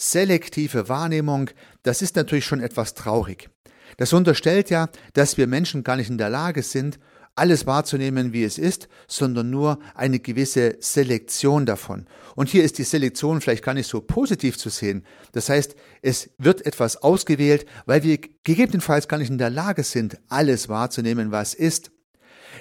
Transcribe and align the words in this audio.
selektive 0.00 0.88
Wahrnehmung, 0.88 1.50
das 1.82 2.00
ist 2.00 2.16
natürlich 2.16 2.46
schon 2.46 2.60
etwas 2.60 2.94
traurig. 2.94 3.50
Das 3.98 4.12
unterstellt 4.12 4.70
ja, 4.70 4.88
dass 5.12 5.36
wir 5.36 5.46
Menschen 5.46 5.84
gar 5.84 5.96
nicht 5.96 6.08
in 6.08 6.16
der 6.16 6.30
Lage 6.30 6.62
sind, 6.62 6.98
alles 7.34 7.66
wahrzunehmen, 7.66 8.32
wie 8.32 8.44
es 8.44 8.58
ist, 8.58 8.88
sondern 9.06 9.50
nur 9.50 9.78
eine 9.94 10.18
gewisse 10.18 10.76
Selektion 10.80 11.64
davon. 11.64 12.06
Und 12.34 12.48
hier 12.48 12.64
ist 12.64 12.78
die 12.78 12.84
Selektion 12.84 13.40
vielleicht 13.40 13.64
gar 13.64 13.74
nicht 13.74 13.88
so 13.88 14.00
positiv 14.00 14.58
zu 14.58 14.68
sehen. 14.68 15.04
Das 15.32 15.48
heißt, 15.48 15.74
es 16.02 16.30
wird 16.38 16.64
etwas 16.66 16.96
ausgewählt, 16.96 17.66
weil 17.86 18.02
wir 18.02 18.18
gegebenenfalls 18.44 19.06
gar 19.06 19.18
nicht 19.18 19.30
in 19.30 19.38
der 19.38 19.50
Lage 19.50 19.84
sind, 19.84 20.18
alles 20.28 20.68
wahrzunehmen, 20.68 21.30
was 21.30 21.54
ist. 21.54 21.90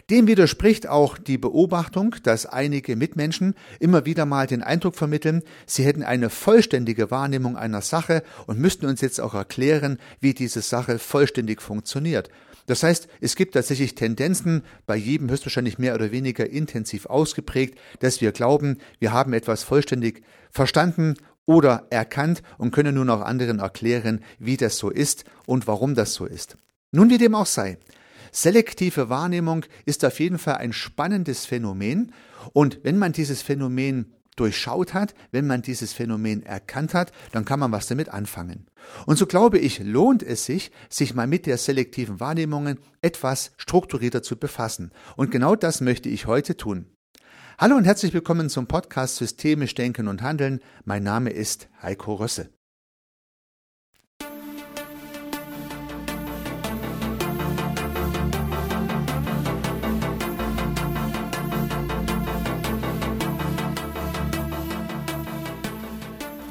Dem 0.09 0.27
widerspricht 0.27 0.87
auch 0.87 1.17
die 1.17 1.37
Beobachtung, 1.37 2.15
dass 2.23 2.45
einige 2.45 2.95
Mitmenschen 2.95 3.55
immer 3.79 4.05
wieder 4.05 4.25
mal 4.25 4.47
den 4.47 4.63
Eindruck 4.63 4.95
vermitteln, 4.95 5.43
sie 5.65 5.83
hätten 5.83 6.03
eine 6.03 6.29
vollständige 6.29 7.11
Wahrnehmung 7.11 7.57
einer 7.57 7.81
Sache 7.81 8.23
und 8.47 8.59
müssten 8.59 8.85
uns 8.85 9.01
jetzt 9.01 9.21
auch 9.21 9.33
erklären, 9.33 9.99
wie 10.19 10.33
diese 10.33 10.61
Sache 10.61 10.99
vollständig 10.99 11.61
funktioniert. 11.61 12.29
Das 12.69 12.83
heißt, 12.83 13.07
es 13.19 13.35
gibt 13.35 13.55
tatsächlich 13.55 13.95
Tendenzen, 13.95 14.61
bei 14.85 14.95
jedem 14.95 15.31
höchstwahrscheinlich 15.31 15.79
mehr 15.79 15.95
oder 15.95 16.11
weniger 16.11 16.47
intensiv 16.47 17.07
ausgeprägt, 17.07 17.79
dass 17.99 18.21
wir 18.21 18.31
glauben, 18.31 18.77
wir 18.99 19.11
haben 19.11 19.33
etwas 19.33 19.63
vollständig 19.63 20.21
verstanden 20.51 21.15
oder 21.47 21.87
erkannt 21.89 22.43
und 22.59 22.69
können 22.69 22.93
nun 22.93 23.09
auch 23.09 23.21
anderen 23.21 23.57
erklären, 23.57 24.23
wie 24.37 24.55
das 24.55 24.77
so 24.77 24.91
ist 24.91 25.23
und 25.47 25.65
warum 25.65 25.95
das 25.95 26.13
so 26.13 26.27
ist. 26.27 26.57
Nun 26.91 27.09
wie 27.09 27.17
dem 27.17 27.33
auch 27.33 27.47
sei. 27.47 27.79
Selektive 28.31 29.09
Wahrnehmung 29.09 29.65
ist 29.85 30.05
auf 30.05 30.19
jeden 30.19 30.37
Fall 30.37 30.55
ein 30.55 30.73
spannendes 30.73 31.45
Phänomen 31.45 32.11
und 32.53 32.79
wenn 32.83 32.97
man 32.97 33.11
dieses 33.11 33.41
Phänomen 33.41 34.13
durchschaut 34.35 34.93
hat, 34.93 35.13
wenn 35.31 35.47
man 35.47 35.61
dieses 35.61 35.93
Phänomen 35.93 36.43
erkannt 36.43 36.93
hat, 36.93 37.11
dann 37.31 37.45
kann 37.45 37.59
man 37.59 37.71
was 37.71 37.87
damit 37.87 38.09
anfangen. 38.09 38.67
Und 39.05 39.17
so 39.17 39.25
glaube 39.25 39.59
ich, 39.59 39.79
lohnt 39.79 40.23
es 40.23 40.45
sich, 40.45 40.71
sich 40.89 41.13
mal 41.13 41.27
mit 41.27 41.45
der 41.45 41.57
selektiven 41.57 42.19
Wahrnehmung 42.19 42.77
etwas 43.01 43.51
strukturierter 43.57 44.23
zu 44.23 44.37
befassen. 44.37 44.91
Und 45.17 45.31
genau 45.31 45.55
das 45.55 45.81
möchte 45.81 46.09
ich 46.09 46.25
heute 46.25 46.55
tun. 46.55 46.85
Hallo 47.57 47.75
und 47.75 47.83
herzlich 47.83 48.13
willkommen 48.13 48.49
zum 48.49 48.67
Podcast 48.67 49.17
Systemisch 49.17 49.75
Denken 49.75 50.07
und 50.07 50.21
Handeln. 50.21 50.61
Mein 50.85 51.03
Name 51.03 51.31
ist 51.31 51.67
Heiko 51.81 52.13
Rösse. 52.13 52.49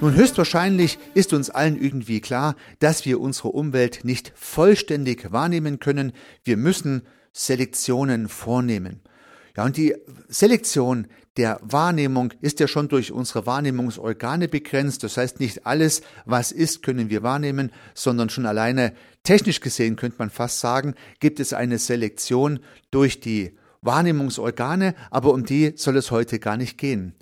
Nun 0.00 0.14
höchstwahrscheinlich 0.14 0.96
ist 1.14 1.32
uns 1.32 1.50
allen 1.50 1.80
irgendwie 1.80 2.20
klar, 2.20 2.54
dass 2.78 3.04
wir 3.04 3.20
unsere 3.20 3.48
Umwelt 3.48 4.04
nicht 4.04 4.32
vollständig 4.36 5.32
wahrnehmen 5.32 5.80
können. 5.80 6.12
Wir 6.44 6.56
müssen 6.56 7.02
Selektionen 7.32 8.28
vornehmen. 8.28 9.00
Ja, 9.56 9.64
und 9.64 9.76
die 9.76 9.96
Selektion 10.28 11.08
der 11.36 11.58
Wahrnehmung 11.62 12.32
ist 12.40 12.60
ja 12.60 12.68
schon 12.68 12.86
durch 12.86 13.10
unsere 13.10 13.44
Wahrnehmungsorgane 13.44 14.46
begrenzt. 14.46 15.02
Das 15.02 15.16
heißt, 15.16 15.40
nicht 15.40 15.66
alles, 15.66 16.02
was 16.24 16.52
ist, 16.52 16.84
können 16.84 17.10
wir 17.10 17.24
wahrnehmen, 17.24 17.72
sondern 17.94 18.30
schon 18.30 18.46
alleine 18.46 18.92
technisch 19.24 19.58
gesehen 19.58 19.96
könnte 19.96 20.18
man 20.20 20.30
fast 20.30 20.60
sagen, 20.60 20.94
gibt 21.18 21.40
es 21.40 21.52
eine 21.52 21.78
Selektion 21.78 22.60
durch 22.92 23.18
die 23.18 23.58
Wahrnehmungsorgane, 23.82 24.94
aber 25.10 25.32
um 25.32 25.44
die 25.44 25.72
soll 25.74 25.96
es 25.96 26.12
heute 26.12 26.38
gar 26.38 26.56
nicht 26.56 26.78
gehen 26.78 27.17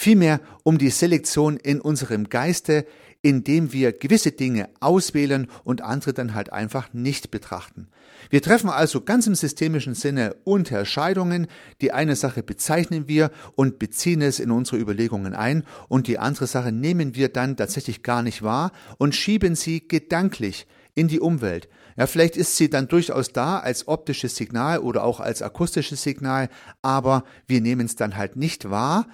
vielmehr 0.00 0.40
um 0.62 0.78
die 0.78 0.88
Selektion 0.88 1.58
in 1.58 1.78
unserem 1.78 2.30
Geiste, 2.30 2.86
indem 3.20 3.74
wir 3.74 3.92
gewisse 3.92 4.32
Dinge 4.32 4.70
auswählen 4.80 5.46
und 5.62 5.82
andere 5.82 6.14
dann 6.14 6.34
halt 6.34 6.54
einfach 6.54 6.94
nicht 6.94 7.30
betrachten. 7.30 7.88
Wir 8.30 8.40
treffen 8.40 8.70
also 8.70 9.02
ganz 9.02 9.26
im 9.26 9.34
systemischen 9.34 9.94
Sinne 9.94 10.36
Unterscheidungen. 10.44 11.48
Die 11.82 11.92
eine 11.92 12.16
Sache 12.16 12.42
bezeichnen 12.42 13.08
wir 13.08 13.30
und 13.56 13.78
beziehen 13.78 14.22
es 14.22 14.40
in 14.40 14.50
unsere 14.50 14.78
Überlegungen 14.78 15.34
ein 15.34 15.64
und 15.88 16.06
die 16.06 16.18
andere 16.18 16.46
Sache 16.46 16.72
nehmen 16.72 17.14
wir 17.14 17.28
dann 17.28 17.58
tatsächlich 17.58 18.02
gar 18.02 18.22
nicht 18.22 18.42
wahr 18.42 18.72
und 18.96 19.14
schieben 19.14 19.54
sie 19.54 19.86
gedanklich 19.86 20.66
in 20.94 21.08
die 21.08 21.20
Umwelt. 21.20 21.68
Ja, 21.98 22.06
vielleicht 22.06 22.38
ist 22.38 22.56
sie 22.56 22.70
dann 22.70 22.88
durchaus 22.88 23.34
da 23.34 23.58
als 23.58 23.86
optisches 23.86 24.34
Signal 24.34 24.78
oder 24.78 25.04
auch 25.04 25.20
als 25.20 25.42
akustisches 25.42 26.02
Signal, 26.02 26.48
aber 26.80 27.24
wir 27.46 27.60
nehmen 27.60 27.84
es 27.84 27.96
dann 27.96 28.16
halt 28.16 28.36
nicht 28.36 28.70
wahr, 28.70 29.06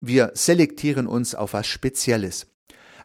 wir 0.00 0.32
selektieren 0.34 1.06
uns 1.06 1.34
auf 1.34 1.52
was 1.52 1.66
Spezielles. 1.66 2.46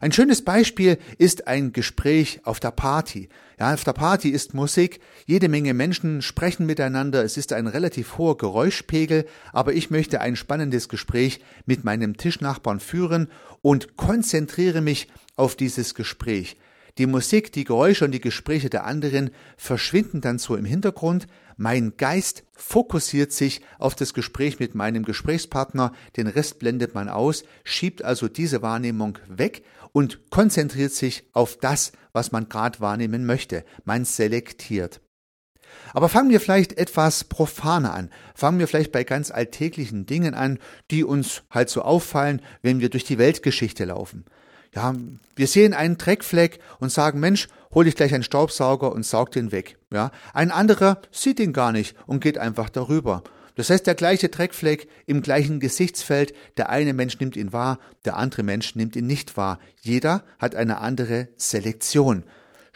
Ein 0.00 0.12
schönes 0.12 0.42
Beispiel 0.42 0.98
ist 1.16 1.48
ein 1.48 1.72
Gespräch 1.72 2.40
auf 2.44 2.60
der 2.60 2.70
Party. 2.70 3.28
Ja, 3.58 3.72
auf 3.72 3.84
der 3.84 3.94
Party 3.94 4.28
ist 4.28 4.52
Musik, 4.52 5.00
jede 5.24 5.48
Menge 5.48 5.72
Menschen 5.72 6.20
sprechen 6.20 6.66
miteinander, 6.66 7.24
es 7.24 7.38
ist 7.38 7.54
ein 7.54 7.66
relativ 7.66 8.18
hoher 8.18 8.36
Geräuschpegel, 8.36 9.24
aber 9.52 9.72
ich 9.72 9.90
möchte 9.90 10.20
ein 10.20 10.36
spannendes 10.36 10.90
Gespräch 10.90 11.40
mit 11.64 11.84
meinem 11.84 12.18
Tischnachbarn 12.18 12.80
führen 12.80 13.28
und 13.62 13.96
konzentriere 13.96 14.82
mich 14.82 15.08
auf 15.36 15.56
dieses 15.56 15.94
Gespräch. 15.94 16.58
Die 16.98 17.06
Musik, 17.06 17.52
die 17.52 17.64
Geräusche 17.64 18.06
und 18.06 18.12
die 18.12 18.20
Gespräche 18.20 18.70
der 18.70 18.84
anderen 18.84 19.30
verschwinden 19.58 20.22
dann 20.22 20.38
so 20.38 20.56
im 20.56 20.64
Hintergrund. 20.64 21.26
Mein 21.58 21.96
Geist 21.98 22.44
fokussiert 22.54 23.32
sich 23.32 23.60
auf 23.78 23.94
das 23.94 24.14
Gespräch 24.14 24.58
mit 24.58 24.74
meinem 24.74 25.04
Gesprächspartner, 25.04 25.92
den 26.16 26.26
Rest 26.26 26.58
blendet 26.58 26.94
man 26.94 27.08
aus, 27.08 27.44
schiebt 27.64 28.02
also 28.02 28.28
diese 28.28 28.62
Wahrnehmung 28.62 29.18
weg 29.28 29.62
und 29.92 30.30
konzentriert 30.30 30.92
sich 30.92 31.24
auf 31.32 31.58
das, 31.58 31.92
was 32.12 32.32
man 32.32 32.48
gerade 32.48 32.80
wahrnehmen 32.80 33.26
möchte. 33.26 33.64
Man 33.84 34.06
selektiert. 34.06 35.00
Aber 35.92 36.08
fangen 36.08 36.30
wir 36.30 36.40
vielleicht 36.40 36.78
etwas 36.78 37.24
profaner 37.24 37.94
an. 37.94 38.10
Fangen 38.34 38.58
wir 38.58 38.68
vielleicht 38.68 38.92
bei 38.92 39.04
ganz 39.04 39.30
alltäglichen 39.30 40.06
Dingen 40.06 40.34
an, 40.34 40.58
die 40.90 41.04
uns 41.04 41.42
halt 41.50 41.68
so 41.68 41.82
auffallen, 41.82 42.40
wenn 42.62 42.80
wir 42.80 42.88
durch 42.88 43.04
die 43.04 43.18
Weltgeschichte 43.18 43.84
laufen. 43.84 44.24
Ja, 44.76 44.94
wir 45.34 45.46
sehen 45.46 45.72
einen 45.72 45.96
Dreckfleck 45.96 46.58
und 46.80 46.92
sagen, 46.92 47.18
Mensch, 47.18 47.48
hol 47.74 47.86
ich 47.86 47.96
gleich 47.96 48.12
einen 48.12 48.22
Staubsauger 48.22 48.92
und 48.92 49.06
saug 49.06 49.30
den 49.30 49.50
weg. 49.50 49.78
Ja, 49.90 50.10
ein 50.34 50.50
anderer 50.50 51.00
sieht 51.10 51.40
ihn 51.40 51.54
gar 51.54 51.72
nicht 51.72 51.96
und 52.06 52.20
geht 52.20 52.36
einfach 52.36 52.68
darüber. 52.68 53.22
Das 53.54 53.70
heißt, 53.70 53.86
der 53.86 53.94
gleiche 53.94 54.28
Dreckfleck 54.28 54.86
im 55.06 55.22
gleichen 55.22 55.60
Gesichtsfeld, 55.60 56.34
der 56.58 56.68
eine 56.68 56.92
Mensch 56.92 57.18
nimmt 57.18 57.36
ihn 57.36 57.54
wahr, 57.54 57.78
der 58.04 58.18
andere 58.18 58.42
Mensch 58.42 58.76
nimmt 58.76 58.96
ihn 58.96 59.06
nicht 59.06 59.38
wahr. 59.38 59.58
Jeder 59.80 60.24
hat 60.38 60.54
eine 60.54 60.78
andere 60.78 61.28
Selektion. 61.38 62.24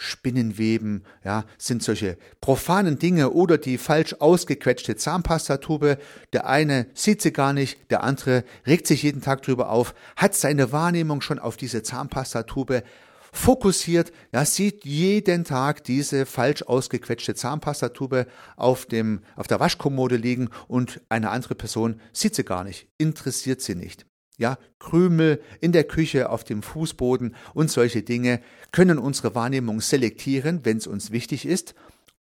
Spinnenweben, 0.03 1.05
ja, 1.25 1.44
sind 1.59 1.83
solche 1.83 2.16
profanen 2.41 2.99
Dinge 2.99 3.33
oder 3.33 3.59
die 3.59 3.77
falsch 3.77 4.15
ausgequetschte 4.19 4.97
Zahnpastatube. 4.97 5.99
Der 6.33 6.47
eine 6.47 6.87
sieht 6.94 7.21
sie 7.21 7.34
gar 7.34 7.53
nicht, 7.53 7.91
der 7.91 8.03
andere 8.03 8.44
regt 8.66 8.87
sich 8.87 9.03
jeden 9.03 9.21
Tag 9.21 9.43
drüber 9.43 9.69
auf, 9.69 9.94
hat 10.16 10.34
seine 10.34 10.72
Wahrnehmung 10.72 11.21
schon 11.21 11.39
auf 11.39 11.59
diese 11.59 11.83
Zahnpastatube 11.83 12.83
fokussiert, 13.31 14.10
ja, 14.33 14.47
sieht 14.47 14.87
jeden 14.87 15.44
Tag 15.44 15.84
diese 15.84 16.25
falsch 16.25 16.62
ausgequetschte 16.62 17.34
Zahnpastatube 17.34 18.27
auf 18.56 18.87
dem, 18.87 19.21
auf 19.37 19.49
der 19.49 19.60
Waschkommode 19.60 20.16
liegen 20.16 20.49
und 20.66 21.03
eine 21.10 21.28
andere 21.28 21.55
Person 21.55 22.00
sieht 22.15 22.34
sie 22.34 22.44
gar 22.44 22.65
nicht, 22.65 22.89
interessiert 22.97 23.60
sie 23.60 23.75
nicht 23.75 24.09
ja, 24.41 24.59
Krümel 24.78 25.41
in 25.61 25.73
der 25.73 25.84
Küche, 25.84 26.31
auf 26.31 26.45
dem 26.45 26.62
Fußboden 26.62 27.37
und 27.53 27.71
solche 27.71 28.03
Dinge 28.03 28.41
können 28.73 28.99
unsere 28.99 29.34
Wahrnehmung 29.34 29.81
selektieren, 29.83 30.65
wenn 30.65 30.78
es 30.78 30.87
uns 30.87 31.12
wichtig 31.12 31.45
ist 31.47 31.75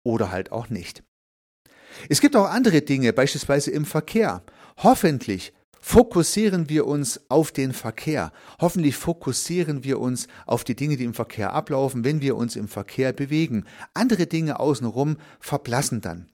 oder 0.04 0.32
halt 0.32 0.52
auch 0.52 0.70
nicht. 0.70 1.04
Es 2.10 2.22
gibt 2.22 2.36
auch 2.38 2.50
andere 2.50 2.82
Dinge, 2.82 3.12
beispielsweise 3.12 3.72
im 3.72 3.86
Verkehr. 3.86 4.44
Hoffentlich 4.78 5.54
fokussieren 5.82 6.70
wir 6.70 6.88
uns 6.88 7.20
auf 7.30 7.52
den 7.52 7.74
Verkehr. 7.74 8.32
Hoffentlich 8.62 8.96
fokussieren 8.96 9.84
wir 9.84 10.00
uns 10.00 10.28
auf 10.46 10.64
die 10.64 10.76
Dinge, 10.76 10.96
die 10.96 11.04
im 11.04 11.14
Verkehr 11.14 11.54
ablaufen, 11.54 12.06
wenn 12.06 12.22
wir 12.22 12.38
uns 12.38 12.56
im 12.56 12.70
Verkehr 12.70 13.12
bewegen. 13.12 13.66
Andere 13.94 14.26
Dinge 14.26 14.60
außenrum 14.60 15.18
verblassen 15.42 16.00
dann. 16.00 16.30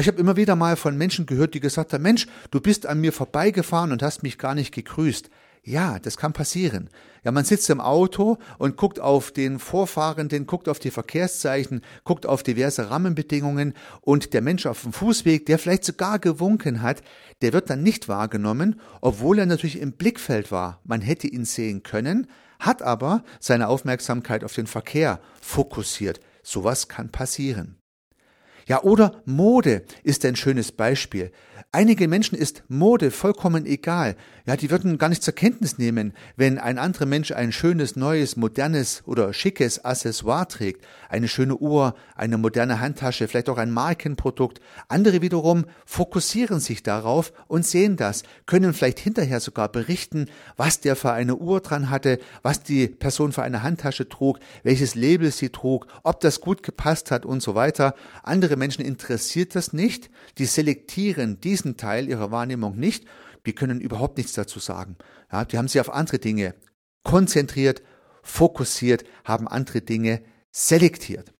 Ich 0.00 0.08
habe 0.08 0.18
immer 0.18 0.36
wieder 0.36 0.56
mal 0.56 0.76
von 0.76 0.96
Menschen 0.96 1.26
gehört, 1.26 1.54
die 1.54 1.60
gesagt 1.60 1.92
haben, 1.92 2.02
Mensch, 2.02 2.26
du 2.50 2.60
bist 2.60 2.84
an 2.86 3.00
mir 3.00 3.12
vorbeigefahren 3.12 3.92
und 3.92 4.02
hast 4.02 4.22
mich 4.22 4.38
gar 4.38 4.54
nicht 4.54 4.74
gegrüßt. 4.74 5.30
Ja, 5.62 5.98
das 5.98 6.18
kann 6.18 6.34
passieren. 6.34 6.90
Ja, 7.22 7.32
man 7.32 7.44
sitzt 7.44 7.70
im 7.70 7.80
Auto 7.80 8.36
und 8.58 8.76
guckt 8.76 9.00
auf 9.00 9.30
den 9.30 9.58
Vorfahrenden, 9.58 10.46
guckt 10.46 10.68
auf 10.68 10.78
die 10.78 10.90
Verkehrszeichen, 10.90 11.80
guckt 12.04 12.26
auf 12.26 12.42
diverse 12.42 12.90
Rahmenbedingungen 12.90 13.72
und 14.02 14.34
der 14.34 14.42
Mensch 14.42 14.66
auf 14.66 14.82
dem 14.82 14.92
Fußweg, 14.92 15.46
der 15.46 15.58
vielleicht 15.58 15.84
sogar 15.84 16.18
gewunken 16.18 16.82
hat, 16.82 17.02
der 17.40 17.54
wird 17.54 17.70
dann 17.70 17.82
nicht 17.82 18.08
wahrgenommen, 18.08 18.78
obwohl 19.00 19.38
er 19.38 19.46
natürlich 19.46 19.80
im 19.80 19.92
Blickfeld 19.92 20.52
war. 20.52 20.80
Man 20.84 21.00
hätte 21.00 21.28
ihn 21.28 21.46
sehen 21.46 21.82
können, 21.82 22.26
hat 22.58 22.82
aber 22.82 23.24
seine 23.40 23.68
Aufmerksamkeit 23.68 24.44
auf 24.44 24.52
den 24.52 24.66
Verkehr 24.66 25.18
fokussiert. 25.40 26.20
Sowas 26.42 26.88
kann 26.88 27.08
passieren. 27.08 27.78
Ja, 28.66 28.82
oder 28.82 29.22
Mode 29.24 29.82
ist 30.02 30.24
ein 30.24 30.36
schönes 30.36 30.72
Beispiel. 30.72 31.30
Einigen 31.74 32.08
Menschen 32.08 32.38
ist 32.38 32.62
Mode 32.68 33.10
vollkommen 33.10 33.66
egal. 33.66 34.14
Ja, 34.46 34.56
die 34.56 34.70
würden 34.70 34.96
gar 34.96 35.08
nicht 35.08 35.24
zur 35.24 35.34
Kenntnis 35.34 35.76
nehmen, 35.76 36.12
wenn 36.36 36.58
ein 36.58 36.78
anderer 36.78 37.06
Mensch 37.06 37.32
ein 37.32 37.50
schönes, 37.50 37.96
neues, 37.96 38.36
modernes 38.36 39.02
oder 39.06 39.32
schickes 39.32 39.84
Accessoire 39.84 40.46
trägt. 40.46 40.86
Eine 41.08 41.26
schöne 41.26 41.56
Uhr, 41.56 41.96
eine 42.14 42.38
moderne 42.38 42.78
Handtasche, 42.78 43.26
vielleicht 43.26 43.48
auch 43.48 43.58
ein 43.58 43.72
Markenprodukt. 43.72 44.60
Andere 44.86 45.20
wiederum 45.20 45.64
fokussieren 45.84 46.60
sich 46.60 46.84
darauf 46.84 47.32
und 47.48 47.66
sehen 47.66 47.96
das, 47.96 48.22
können 48.46 48.72
vielleicht 48.72 49.00
hinterher 49.00 49.40
sogar 49.40 49.68
berichten, 49.68 50.26
was 50.56 50.78
der 50.78 50.94
für 50.94 51.10
eine 51.10 51.34
Uhr 51.36 51.60
dran 51.60 51.90
hatte, 51.90 52.20
was 52.42 52.62
die 52.62 52.86
Person 52.86 53.32
für 53.32 53.42
eine 53.42 53.64
Handtasche 53.64 54.08
trug, 54.08 54.38
welches 54.62 54.94
Label 54.94 55.32
sie 55.32 55.48
trug, 55.48 55.88
ob 56.04 56.20
das 56.20 56.40
gut 56.40 56.62
gepasst 56.62 57.10
hat 57.10 57.26
und 57.26 57.42
so 57.42 57.56
weiter. 57.56 57.96
Andere 58.22 58.53
Menschen 58.56 58.84
interessiert 58.84 59.54
das 59.54 59.72
nicht. 59.72 60.10
Die 60.38 60.46
selektieren 60.46 61.40
diesen 61.40 61.76
Teil 61.76 62.08
ihrer 62.08 62.30
Wahrnehmung 62.30 62.76
nicht. 62.76 63.04
Die 63.46 63.54
können 63.54 63.80
überhaupt 63.80 64.16
nichts 64.16 64.32
dazu 64.32 64.58
sagen. 64.58 64.96
Ja, 65.30 65.44
die 65.44 65.58
haben 65.58 65.68
sich 65.68 65.80
auf 65.80 65.92
andere 65.92 66.18
Dinge 66.18 66.54
konzentriert, 67.02 67.82
fokussiert, 68.22 69.04
haben 69.24 69.46
andere 69.46 69.82
Dinge 69.82 70.22
selektiert. 70.50 71.32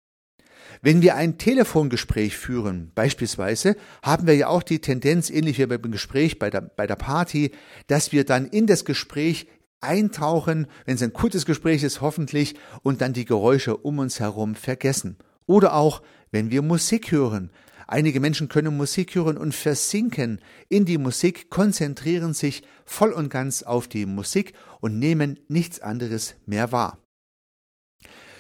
Wenn 0.83 1.01
wir 1.01 1.15
ein 1.15 1.39
Telefongespräch 1.39 2.37
führen, 2.37 2.93
beispielsweise, 2.95 3.77
haben 4.03 4.27
wir 4.27 4.37
ja 4.37 4.49
auch 4.49 4.63
die 4.63 4.81
Tendenz, 4.81 5.31
ähnlich 5.31 5.59
wie 5.59 5.67
beim 5.67 5.91
Gespräch 5.91 6.39
bei 6.39 6.51
der, 6.51 6.61
bei 6.61 6.87
der 6.87 6.97
Party, 6.97 7.53
dass 7.87 8.13
wir 8.13 8.25
dann 8.25 8.47
in 8.47 8.67
das 8.67 8.85
Gespräch 8.85 9.47
eintauchen, 9.81 10.67
wenn 10.85 10.97
es 10.97 11.03
ein 11.03 11.13
gutes 11.13 11.47
Gespräch 11.47 11.83
ist, 11.83 12.01
hoffentlich, 12.01 12.55
und 12.83 13.01
dann 13.01 13.13
die 13.13 13.25
Geräusche 13.25 13.77
um 13.77 13.99
uns 13.99 14.21
herum 14.21 14.55
vergessen. 14.55 15.17
Oder 15.47 15.75
auch, 15.75 16.03
wenn 16.35 16.51
wir 16.51 16.61
Musik 16.61 17.13
hören, 17.13 17.51
Einige 17.87 18.19
Menschen 18.19 18.49
können 18.49 18.77
Musik 18.77 19.15
hören 19.15 19.37
und 19.37 19.55
versinken 19.55 20.41
in 20.69 20.87
die 20.87 20.97
Musik, 20.97 21.51
konzentrieren 21.51 22.33
sich 22.33 22.63
voll 22.87 23.13
und 23.13 23.29
ganz 23.29 23.63
auf 23.63 23.89
die 23.89 24.07
Musik 24.07 24.55
und 24.81 24.99
nehmen 24.99 25.39
nichts 25.49 25.81
anderes 25.81 26.35
mehr 26.47 26.73
wahr. 26.73 26.99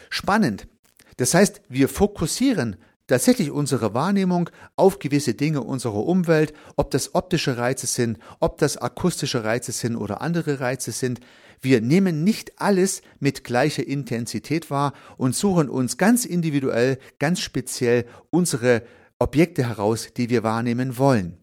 Spannend. 0.09 0.67
Das 1.19 1.35
heißt, 1.35 1.61
wir 1.69 1.89
fokussieren 1.89 2.77
tatsächlich 3.07 3.51
unsere 3.51 3.95
Wahrnehmung 3.95 4.51
auf 4.77 4.99
gewisse 4.99 5.35
Dinge 5.35 5.63
unserer 5.63 6.07
Umwelt, 6.07 6.53
ob 6.77 6.91
das 6.91 7.15
optische 7.15 7.57
Reize 7.59 7.87
sind, 7.87 8.19
ob 8.41 8.59
das 8.59 8.77
akustische 8.77 9.45
Reize 9.45 9.73
sind 9.73 9.97
oder 9.97 10.21
andere 10.21 10.61
Reize 10.61 10.93
sind. 10.93 11.21
Wir 11.61 11.81
nehmen 11.81 12.25
nicht 12.25 12.61
alles 12.61 13.03
mit 13.21 13.45
gleicher 13.45 13.87
Intensität 13.87 14.71
wahr 14.71 14.93
und 15.17 15.35
suchen 15.35 15.69
uns 15.69 15.97
ganz 15.97 16.25
individuell, 16.25 16.99
ganz 17.19 17.41
speziell 17.41 18.07
unsere 18.31 18.83
Objekte 19.19 19.69
heraus, 19.69 20.09
die 20.17 20.29
wir 20.31 20.43
wahrnehmen 20.43 20.99
wollen. 20.99 21.39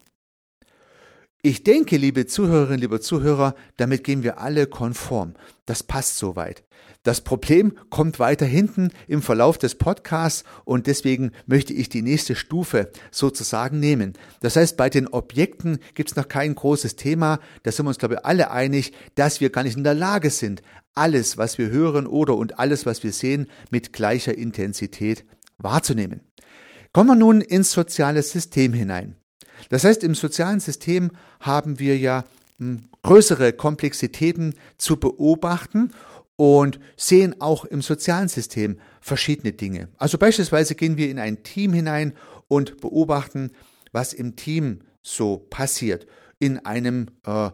Ich 1.44 1.64
denke, 1.64 1.96
liebe 1.96 2.26
Zuhörerinnen, 2.26 2.80
liebe 2.80 3.00
Zuhörer, 3.00 3.56
damit 3.76 4.04
gehen 4.04 4.22
wir 4.22 4.38
alle 4.38 4.68
konform. 4.68 5.34
Das 5.66 5.82
passt 5.82 6.18
soweit. 6.18 6.62
Das 7.02 7.20
Problem 7.20 7.76
kommt 7.90 8.20
weiter 8.20 8.46
hinten 8.46 8.90
im 9.08 9.22
Verlauf 9.22 9.58
des 9.58 9.74
Podcasts 9.74 10.44
und 10.64 10.86
deswegen 10.86 11.32
möchte 11.46 11.72
ich 11.72 11.88
die 11.88 12.02
nächste 12.02 12.36
Stufe 12.36 12.92
sozusagen 13.10 13.80
nehmen. 13.80 14.12
Das 14.40 14.54
heißt, 14.54 14.76
bei 14.76 14.88
den 14.88 15.08
Objekten 15.08 15.80
gibt 15.94 16.10
es 16.10 16.16
noch 16.16 16.28
kein 16.28 16.54
großes 16.54 16.94
Thema. 16.94 17.40
Da 17.64 17.72
sind 17.72 17.86
wir 17.86 17.88
uns, 17.88 17.98
glaube 17.98 18.14
ich, 18.14 18.24
alle 18.24 18.52
einig, 18.52 18.92
dass 19.16 19.40
wir 19.40 19.50
gar 19.50 19.64
nicht 19.64 19.76
in 19.76 19.82
der 19.82 19.94
Lage 19.94 20.30
sind, 20.30 20.62
alles, 20.94 21.38
was 21.38 21.58
wir 21.58 21.70
hören 21.70 22.06
oder 22.06 22.36
und 22.36 22.60
alles, 22.60 22.86
was 22.86 23.02
wir 23.02 23.12
sehen, 23.12 23.48
mit 23.70 23.92
gleicher 23.92 24.38
Intensität 24.38 25.24
wahrzunehmen. 25.58 26.20
Kommen 26.92 27.08
wir 27.10 27.16
nun 27.16 27.40
ins 27.40 27.72
soziale 27.72 28.22
System 28.22 28.74
hinein. 28.74 29.16
Das 29.70 29.82
heißt, 29.82 30.04
im 30.04 30.14
sozialen 30.14 30.60
System 30.60 31.10
haben 31.40 31.80
wir 31.80 31.98
ja 31.98 32.24
hm, 32.58 32.82
größere 33.02 33.52
Komplexitäten 33.52 34.54
zu 34.76 34.96
beobachten 34.96 35.90
und 36.42 36.80
sehen 36.96 37.40
auch 37.40 37.64
im 37.64 37.82
sozialen 37.82 38.26
System 38.26 38.80
verschiedene 39.00 39.52
Dinge. 39.52 39.90
Also 39.96 40.18
beispielsweise 40.18 40.74
gehen 40.74 40.96
wir 40.96 41.08
in 41.08 41.20
ein 41.20 41.44
Team 41.44 41.72
hinein 41.72 42.14
und 42.48 42.80
beobachten, 42.80 43.52
was 43.92 44.12
im 44.12 44.34
Team 44.34 44.80
so 45.02 45.38
passiert. 45.50 46.08
In 46.40 46.58
einem, 46.66 47.06
äh, 47.24 47.50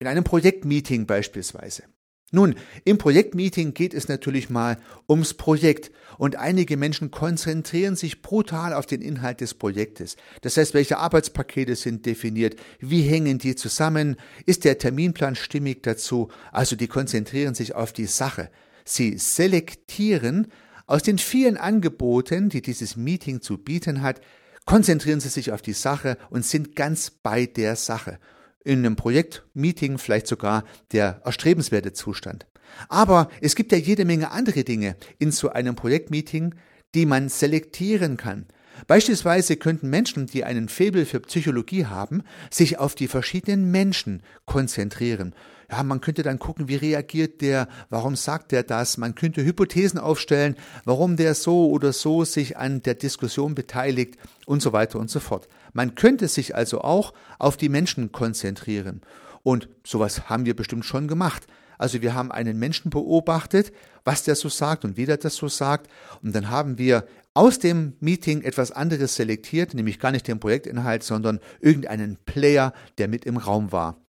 in 0.00 0.08
einem 0.08 0.24
Projektmeeting 0.24 1.06
beispielsweise. 1.06 1.84
Nun, 2.32 2.56
im 2.84 2.98
Projektmeeting 2.98 3.72
geht 3.72 3.94
es 3.94 4.08
natürlich 4.08 4.50
mal 4.50 4.78
ums 5.08 5.34
Projekt 5.34 5.92
und 6.18 6.34
einige 6.34 6.76
Menschen 6.76 7.12
konzentrieren 7.12 7.94
sich 7.94 8.20
brutal 8.20 8.72
auf 8.72 8.84
den 8.84 9.00
Inhalt 9.00 9.40
des 9.40 9.54
Projektes. 9.54 10.16
Das 10.40 10.56
heißt, 10.56 10.74
welche 10.74 10.98
Arbeitspakete 10.98 11.76
sind 11.76 12.04
definiert, 12.04 12.56
wie 12.80 13.02
hängen 13.02 13.38
die 13.38 13.54
zusammen, 13.54 14.16
ist 14.44 14.64
der 14.64 14.78
Terminplan 14.78 15.36
stimmig 15.36 15.84
dazu, 15.84 16.28
also 16.50 16.74
die 16.74 16.88
konzentrieren 16.88 17.54
sich 17.54 17.76
auf 17.76 17.92
die 17.92 18.06
Sache. 18.06 18.50
Sie 18.84 19.18
selektieren 19.18 20.48
aus 20.88 21.04
den 21.04 21.18
vielen 21.18 21.56
Angeboten, 21.56 22.48
die 22.48 22.60
dieses 22.60 22.96
Meeting 22.96 23.40
zu 23.40 23.56
bieten 23.56 24.02
hat, 24.02 24.20
konzentrieren 24.64 25.20
sie 25.20 25.28
sich 25.28 25.52
auf 25.52 25.62
die 25.62 25.74
Sache 25.74 26.18
und 26.30 26.44
sind 26.44 26.74
ganz 26.74 27.10
bei 27.10 27.46
der 27.46 27.76
Sache 27.76 28.18
in 28.66 28.80
einem 28.80 28.96
Projektmeeting 28.96 29.96
vielleicht 29.98 30.26
sogar 30.26 30.64
der 30.92 31.20
erstrebenswerte 31.24 31.92
Zustand. 31.92 32.46
Aber 32.88 33.30
es 33.40 33.54
gibt 33.54 33.70
ja 33.72 33.78
jede 33.78 34.04
Menge 34.04 34.32
andere 34.32 34.64
Dinge 34.64 34.96
in 35.18 35.30
so 35.30 35.50
einem 35.50 35.76
Projektmeeting, 35.76 36.54
die 36.94 37.06
man 37.06 37.28
selektieren 37.28 38.16
kann. 38.16 38.46
Beispielsweise 38.86 39.56
könnten 39.56 39.88
Menschen, 39.88 40.26
die 40.26 40.44
einen 40.44 40.68
Faible 40.68 41.06
für 41.06 41.20
Psychologie 41.20 41.86
haben, 41.86 42.22
sich 42.50 42.78
auf 42.78 42.94
die 42.94 43.08
verschiedenen 43.08 43.70
Menschen 43.70 44.22
konzentrieren. 44.44 45.34
Ja, 45.70 45.82
man 45.82 46.00
könnte 46.00 46.22
dann 46.22 46.38
gucken, 46.38 46.68
wie 46.68 46.76
reagiert 46.76 47.40
der, 47.40 47.68
warum 47.90 48.16
sagt 48.16 48.52
er 48.52 48.62
das? 48.62 48.98
Man 48.98 49.14
könnte 49.14 49.44
Hypothesen 49.44 49.98
aufstellen, 49.98 50.56
warum 50.84 51.16
der 51.16 51.34
so 51.34 51.70
oder 51.70 51.92
so 51.92 52.24
sich 52.24 52.56
an 52.56 52.82
der 52.82 52.94
Diskussion 52.94 53.54
beteiligt 53.54 54.16
und 54.46 54.62
so 54.62 54.72
weiter 54.72 54.98
und 54.98 55.10
so 55.10 55.20
fort. 55.20 55.48
Man 55.72 55.94
könnte 55.94 56.28
sich 56.28 56.54
also 56.54 56.80
auch 56.82 57.12
auf 57.38 57.56
die 57.56 57.68
Menschen 57.68 58.12
konzentrieren. 58.12 59.02
Und 59.42 59.68
sowas 59.84 60.28
haben 60.28 60.46
wir 60.46 60.56
bestimmt 60.56 60.84
schon 60.84 61.08
gemacht. 61.08 61.46
Also 61.78 62.00
wir 62.00 62.14
haben 62.14 62.32
einen 62.32 62.58
Menschen 62.58 62.90
beobachtet, 62.90 63.72
was 64.04 64.22
der 64.22 64.34
so 64.34 64.48
sagt 64.48 64.84
und 64.84 64.96
wie 64.96 65.06
der 65.06 65.18
das 65.18 65.36
so 65.36 65.48
sagt. 65.48 65.90
Und 66.22 66.34
dann 66.34 66.50
haben 66.50 66.78
wir 66.78 67.06
aus 67.34 67.58
dem 67.58 67.94
Meeting 68.00 68.42
etwas 68.42 68.72
anderes 68.72 69.16
selektiert, 69.16 69.74
nämlich 69.74 69.98
gar 69.98 70.10
nicht 70.10 70.26
den 70.26 70.40
Projektinhalt, 70.40 71.02
sondern 71.02 71.40
irgendeinen 71.60 72.16
Player, 72.24 72.72
der 72.98 73.08
mit 73.08 73.26
im 73.26 73.36
Raum 73.36 73.72
war. 73.72 74.05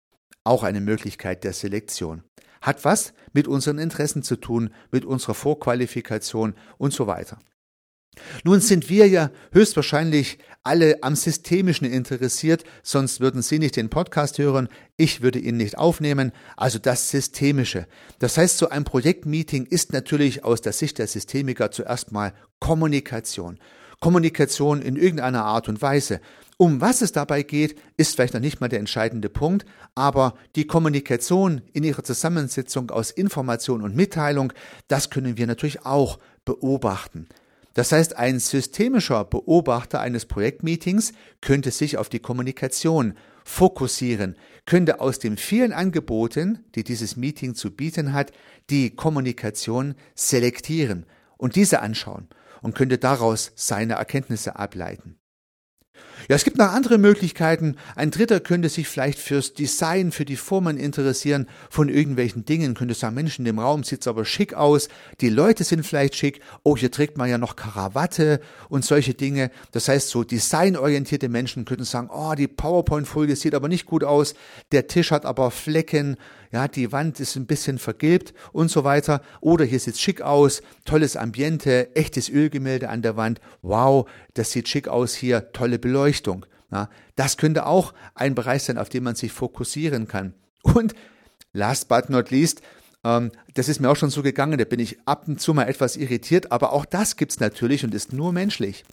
Auch 0.48 0.64
eine 0.64 0.80
Möglichkeit 0.80 1.44
der 1.44 1.52
Selektion. 1.52 2.24
Hat 2.62 2.86
was 2.86 3.14
mit 3.34 3.50
unseren 3.50 3.80
Interessen 3.80 4.24
zu 4.24 4.38
tun, 4.38 4.70
mit 4.92 5.04
unserer 5.04 5.34
Vorqualifikation 5.34 6.56
und 6.78 6.94
so 6.94 7.06
weiter. 7.06 7.38
Nun 8.46 8.62
sind 8.62 8.90
wir 8.90 9.10
ja 9.10 9.30
höchstwahrscheinlich 9.52 10.40
alle 10.64 11.04
am 11.04 11.18
Systemischen 11.18 11.86
interessiert, 11.86 12.64
sonst 12.82 13.20
würden 13.20 13.42
Sie 13.42 13.60
nicht 13.60 13.76
den 13.76 13.90
Podcast 13.90 14.38
hören, 14.38 14.70
ich 14.96 15.22
würde 15.22 15.38
ihn 15.38 15.58
nicht 15.58 15.78
aufnehmen, 15.78 16.32
also 16.56 16.80
das 16.80 17.10
Systemische. 17.10 17.86
Das 18.20 18.38
heißt, 18.38 18.58
so 18.58 18.70
ein 18.70 18.86
Projektmeeting 18.86 19.66
ist 19.66 19.92
natürlich 19.92 20.46
aus 20.46 20.62
der 20.62 20.72
Sicht 20.72 20.98
der 20.98 21.08
Systemiker 21.08 21.72
zuerst 21.72 22.14
mal 22.14 22.34
Kommunikation. 22.62 23.60
Kommunikation 24.00 24.82
in 24.82 24.96
irgendeiner 24.96 25.44
Art 25.44 25.68
und 25.68 25.82
Weise. 25.82 26.22
Um 26.60 26.82
was 26.82 27.02
es 27.04 27.12
dabei 27.12 27.44
geht, 27.44 27.80
ist 27.98 28.16
vielleicht 28.16 28.34
noch 28.34 28.42
nicht 28.42 28.60
mal 28.60 28.68
der 28.68 28.80
entscheidende 28.80 29.30
Punkt, 29.30 29.64
aber 29.94 30.34
die 30.56 30.66
Kommunikation 30.66 31.62
in 31.72 31.84
ihrer 31.84 32.04
Zusammensetzung 32.04 32.90
aus 32.90 33.12
Information 33.12 33.84
und 33.84 33.96
Mitteilung, 33.96 34.52
das 34.88 35.12
können 35.12 35.38
wir 35.38 35.46
natürlich 35.46 35.86
auch 35.86 36.18
beobachten. 36.46 37.28
Das 37.76 37.92
heißt, 37.92 38.18
ein 38.18 38.40
systemischer 38.40 39.24
Beobachter 39.24 40.00
eines 40.00 40.26
Projektmeetings 40.26 41.14
könnte 41.42 41.70
sich 41.70 41.96
auf 42.00 42.10
die 42.10 42.18
Kommunikation 42.18 43.14
fokussieren, 43.46 44.36
könnte 44.66 45.00
aus 45.00 45.20
den 45.20 45.38
vielen 45.38 45.74
Angeboten, 45.74 46.66
die 46.74 46.84
dieses 46.84 47.18
Meeting 47.18 47.54
zu 47.54 47.70
bieten 47.70 48.14
hat, 48.14 48.32
die 48.72 48.90
Kommunikation 48.90 49.94
selektieren 50.16 51.06
und 51.38 51.56
diese 51.56 51.82
anschauen 51.82 52.28
und 52.64 52.74
könnte 52.74 52.98
daraus 52.98 53.52
seine 53.54 53.94
Erkenntnisse 53.94 54.56
ableiten. 54.56 55.17
Ja, 56.30 56.36
es 56.36 56.44
gibt 56.44 56.58
noch 56.58 56.74
andere 56.74 56.98
Möglichkeiten. 56.98 57.78
Ein 57.96 58.12
Dritter 58.12 58.42
könnte 58.42 58.68
sich 58.68 58.90
vielleicht 58.90 59.18
fürs 59.18 59.54
Design, 59.54 60.12
für 60.12 60.26
die 60.26 60.36
Formen 60.36 60.76
interessieren. 60.76 61.48
Von 61.70 61.88
irgendwelchen 61.88 62.44
Dingen, 62.44 62.74
könnte 62.74 62.96
sagen, 62.96 63.16
Mensch, 63.16 63.40
in 63.40 63.46
dem 63.46 63.60
Raum 63.60 63.86
sieht's 63.86 64.08
aber 64.08 64.26
schick 64.26 64.54
aus, 64.54 64.90
die 65.22 65.30
Leute 65.30 65.64
sind 65.64 65.86
vielleicht 65.86 66.16
schick, 66.16 66.42
oh, 66.64 66.76
hier 66.76 66.92
trägt 66.92 67.18
man 67.18 67.30
ja 67.30 67.38
noch 67.38 67.56
Karawatte 67.56 68.42
und 68.68 68.84
solche 68.84 69.14
Dinge. 69.14 69.52
Das 69.72 69.88
heißt, 69.88 70.10
so 70.10 70.26
designorientierte 70.26 71.30
Menschen 71.30 71.64
könnten 71.64 71.86
sagen, 71.86 72.10
oh, 72.12 72.34
die 72.36 72.50
PowerPoint-Folie 72.50 73.38
sieht 73.38 73.56
aber 73.56 73.70
nicht 73.70 73.86
gut 73.86 74.04
aus, 74.04 74.34
der 74.74 74.88
Tisch 74.88 75.12
hat 75.12 75.26
aber 75.26 75.50
Flecken, 75.50 76.18
ja, 76.52 76.68
die 76.68 76.92
Wand 76.92 77.20
ist 77.20 77.36
ein 77.36 77.46
bisschen 77.46 77.78
vergilbt 77.78 78.34
und 78.52 78.70
so 78.70 78.84
weiter. 78.84 79.22
Oder 79.42 79.66
hier 79.66 79.80
sieht 79.80 79.96
es 79.96 80.02
schick 80.02 80.22
aus, 80.22 80.62
tolles 80.86 81.16
Ambiente, 81.16 81.96
echtes 81.96 82.30
Ölgemälde 82.30 82.90
an 82.90 83.02
der 83.02 83.18
Wand. 83.18 83.42
Wow, 83.62 84.10
das 84.34 84.52
sieht 84.52 84.68
schick 84.68 84.88
aus 84.88 85.14
hier, 85.14 85.52
tolle 85.52 85.80
Beleuchtung. 85.80 86.46
Ja, 86.72 86.90
das 87.16 87.38
könnte 87.38 87.66
auch 87.66 87.94
ein 88.14 88.36
Bereich 88.36 88.64
sein, 88.64 88.78
auf 88.78 88.90
den 88.90 89.04
man 89.04 89.16
sich 89.16 89.32
fokussieren 89.32 90.08
kann. 90.08 90.34
Und 90.64 90.94
last 91.54 91.88
but 91.88 92.10
not 92.10 92.30
least, 92.30 92.62
ähm, 93.04 93.32
das 93.54 93.70
ist 93.70 93.80
mir 93.80 93.90
auch 93.90 93.96
schon 93.96 94.10
so 94.10 94.22
gegangen, 94.22 94.58
da 94.58 94.66
bin 94.66 94.80
ich 94.80 94.98
ab 95.06 95.28
und 95.28 95.40
zu 95.40 95.54
mal 95.54 95.70
etwas 95.70 95.96
irritiert, 95.96 96.52
aber 96.52 96.74
auch 96.74 96.86
das 96.86 97.16
gibt's 97.16 97.40
natürlich 97.40 97.84
und 97.84 97.94
ist 97.94 98.12
nur 98.12 98.34
menschlich. 98.34 98.84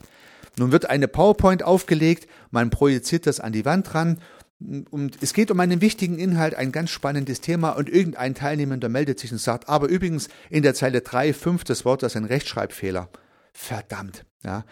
Nun 0.57 0.71
wird 0.71 0.89
eine 0.89 1.09
PowerPoint 1.09 1.65
aufgelegt, 1.65 2.29
man 2.53 2.71
projiziert 2.71 3.27
das 3.27 3.41
an 3.41 3.53
die 3.53 3.65
Wand 3.65 3.93
ran 3.95 4.19
und 4.61 5.19
es 5.21 5.35
geht 5.35 5.51
um 5.51 5.61
einen 5.61 5.81
wichtigen 5.81 6.19
Inhalt, 6.19 6.55
ein 6.55 6.73
ganz 6.73 6.91
spannendes 6.91 7.41
Thema 7.41 7.71
und 7.71 7.89
irgendein 7.89 8.35
Teilnehmender 8.35 8.89
meldet 8.89 9.19
sich 9.19 9.33
und 9.33 9.39
sagt, 9.39 9.69
aber 9.69 9.89
übrigens 9.89 10.29
in 10.49 10.63
der 10.63 10.75
Zeile 10.75 11.01
3, 11.01 11.35
5 11.35 11.65
des 11.65 11.85
Wortes 11.85 12.17
ein 12.17 12.25
Rechtschreibfehler. 12.25 13.09
Verdammt, 13.53 14.25
ja. 14.43 14.65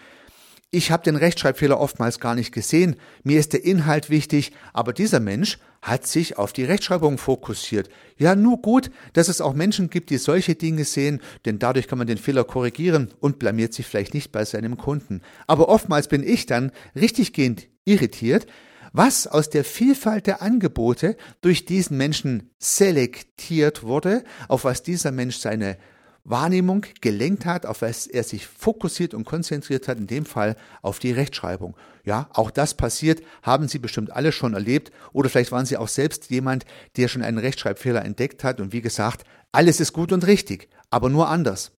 Ich 0.75 0.91
habe 0.91 1.03
den 1.03 1.17
Rechtschreibfehler 1.17 1.79
oftmals 1.79 2.19
gar 2.19 2.35
nicht 2.35 2.51
gesehen, 2.51 2.97
mir 3.25 3.39
ist 3.39 3.53
der 3.53 3.62
Inhalt 3.62 4.09
wichtig, 4.09 4.53
aber 4.73 4.95
dieser 4.95 5.21
Mensch 5.21 5.59
hat 5.83 6.07
sich 6.07 6.39
auf 6.39 6.55
die 6.55 6.65
Rechtschreibung 6.65 7.19
fokussiert. 7.19 7.91
Ja, 8.17 8.35
nur 8.35 8.62
gut, 8.62 8.91
dass 9.12 9.29
es 9.29 9.43
auch 9.43 9.53
Menschen 9.53 9.91
gibt, 9.91 10.09
die 10.09 10.17
solche 10.17 10.55
Dinge 10.55 10.85
sehen, 10.85 11.21
denn 11.45 11.59
dadurch 11.59 11.89
kann 11.89 11.99
man 11.99 12.07
den 12.07 12.17
Fehler 12.17 12.45
korrigieren 12.45 13.12
und 13.21 13.39
blamiert 13.39 13.75
sich 13.75 13.87
vielleicht 13.87 14.15
nicht 14.15 14.33
bei 14.33 14.47
seinem 14.47 14.79
Kunden. 14.79 15.21
Aber 15.47 15.69
oftmals 15.69 16.09
bin 16.09 16.23
ich 16.23 16.47
dann 16.47 16.73
richtiggehend 16.97 17.69
irritiert, 17.85 18.47
was 18.93 19.27
aus 19.27 19.51
der 19.51 19.65
Vielfalt 19.65 20.27
der 20.27 20.43
Angebote 20.43 21.17
durch 21.41 21.65
diesen 21.65 21.97
Menschen 21.97 22.51
selektiert 22.59 23.83
wurde, 23.83 24.25
auf 24.49 24.65
was 24.65 24.83
dieser 24.83 25.13
Mensch 25.13 25.37
seine 25.37 25.79
Wahrnehmung 26.25 26.87
gelenkt 27.01 27.47
hat, 27.47 27.67
auf 27.67 27.83
was 27.83 28.07
er 28.07 28.23
sich 28.23 28.47
fokussiert 28.47 29.13
und 29.13 29.25
konzentriert 29.25 29.89
hat, 29.89 29.99
in 29.99 30.07
dem 30.07 30.25
Fall 30.25 30.57
auf 30.81 30.99
die 30.99 31.11
Rechtschreibung. 31.11 31.77
Ja, 32.05 32.29
auch 32.33 32.51
das 32.51 32.75
passiert, 32.75 33.23
haben 33.43 33.67
Sie 33.69 33.79
bestimmt 33.79 34.13
alle 34.13 34.31
schon 34.31 34.55
erlebt 34.55 34.93
oder 35.13 35.29
vielleicht 35.29 35.53
waren 35.53 35.67
Sie 35.67 35.77
auch 35.77 35.89
selbst 35.89 36.31
jemand, 36.31 36.65
der 36.97 37.09
schon 37.09 37.23
einen 37.23 37.39
Rechtschreibfehler 37.39 38.05
entdeckt 38.05 38.45
hat 38.45 38.61
und 38.61 38.73
wie 38.73 38.83
gesagt, 38.83 39.25
alles 39.51 39.81
ist 39.81 39.93
gut 39.93 40.13
und 40.13 40.27
richtig, 40.27 40.69
aber 40.91 41.09
nur 41.09 41.29
anders. 41.29 41.73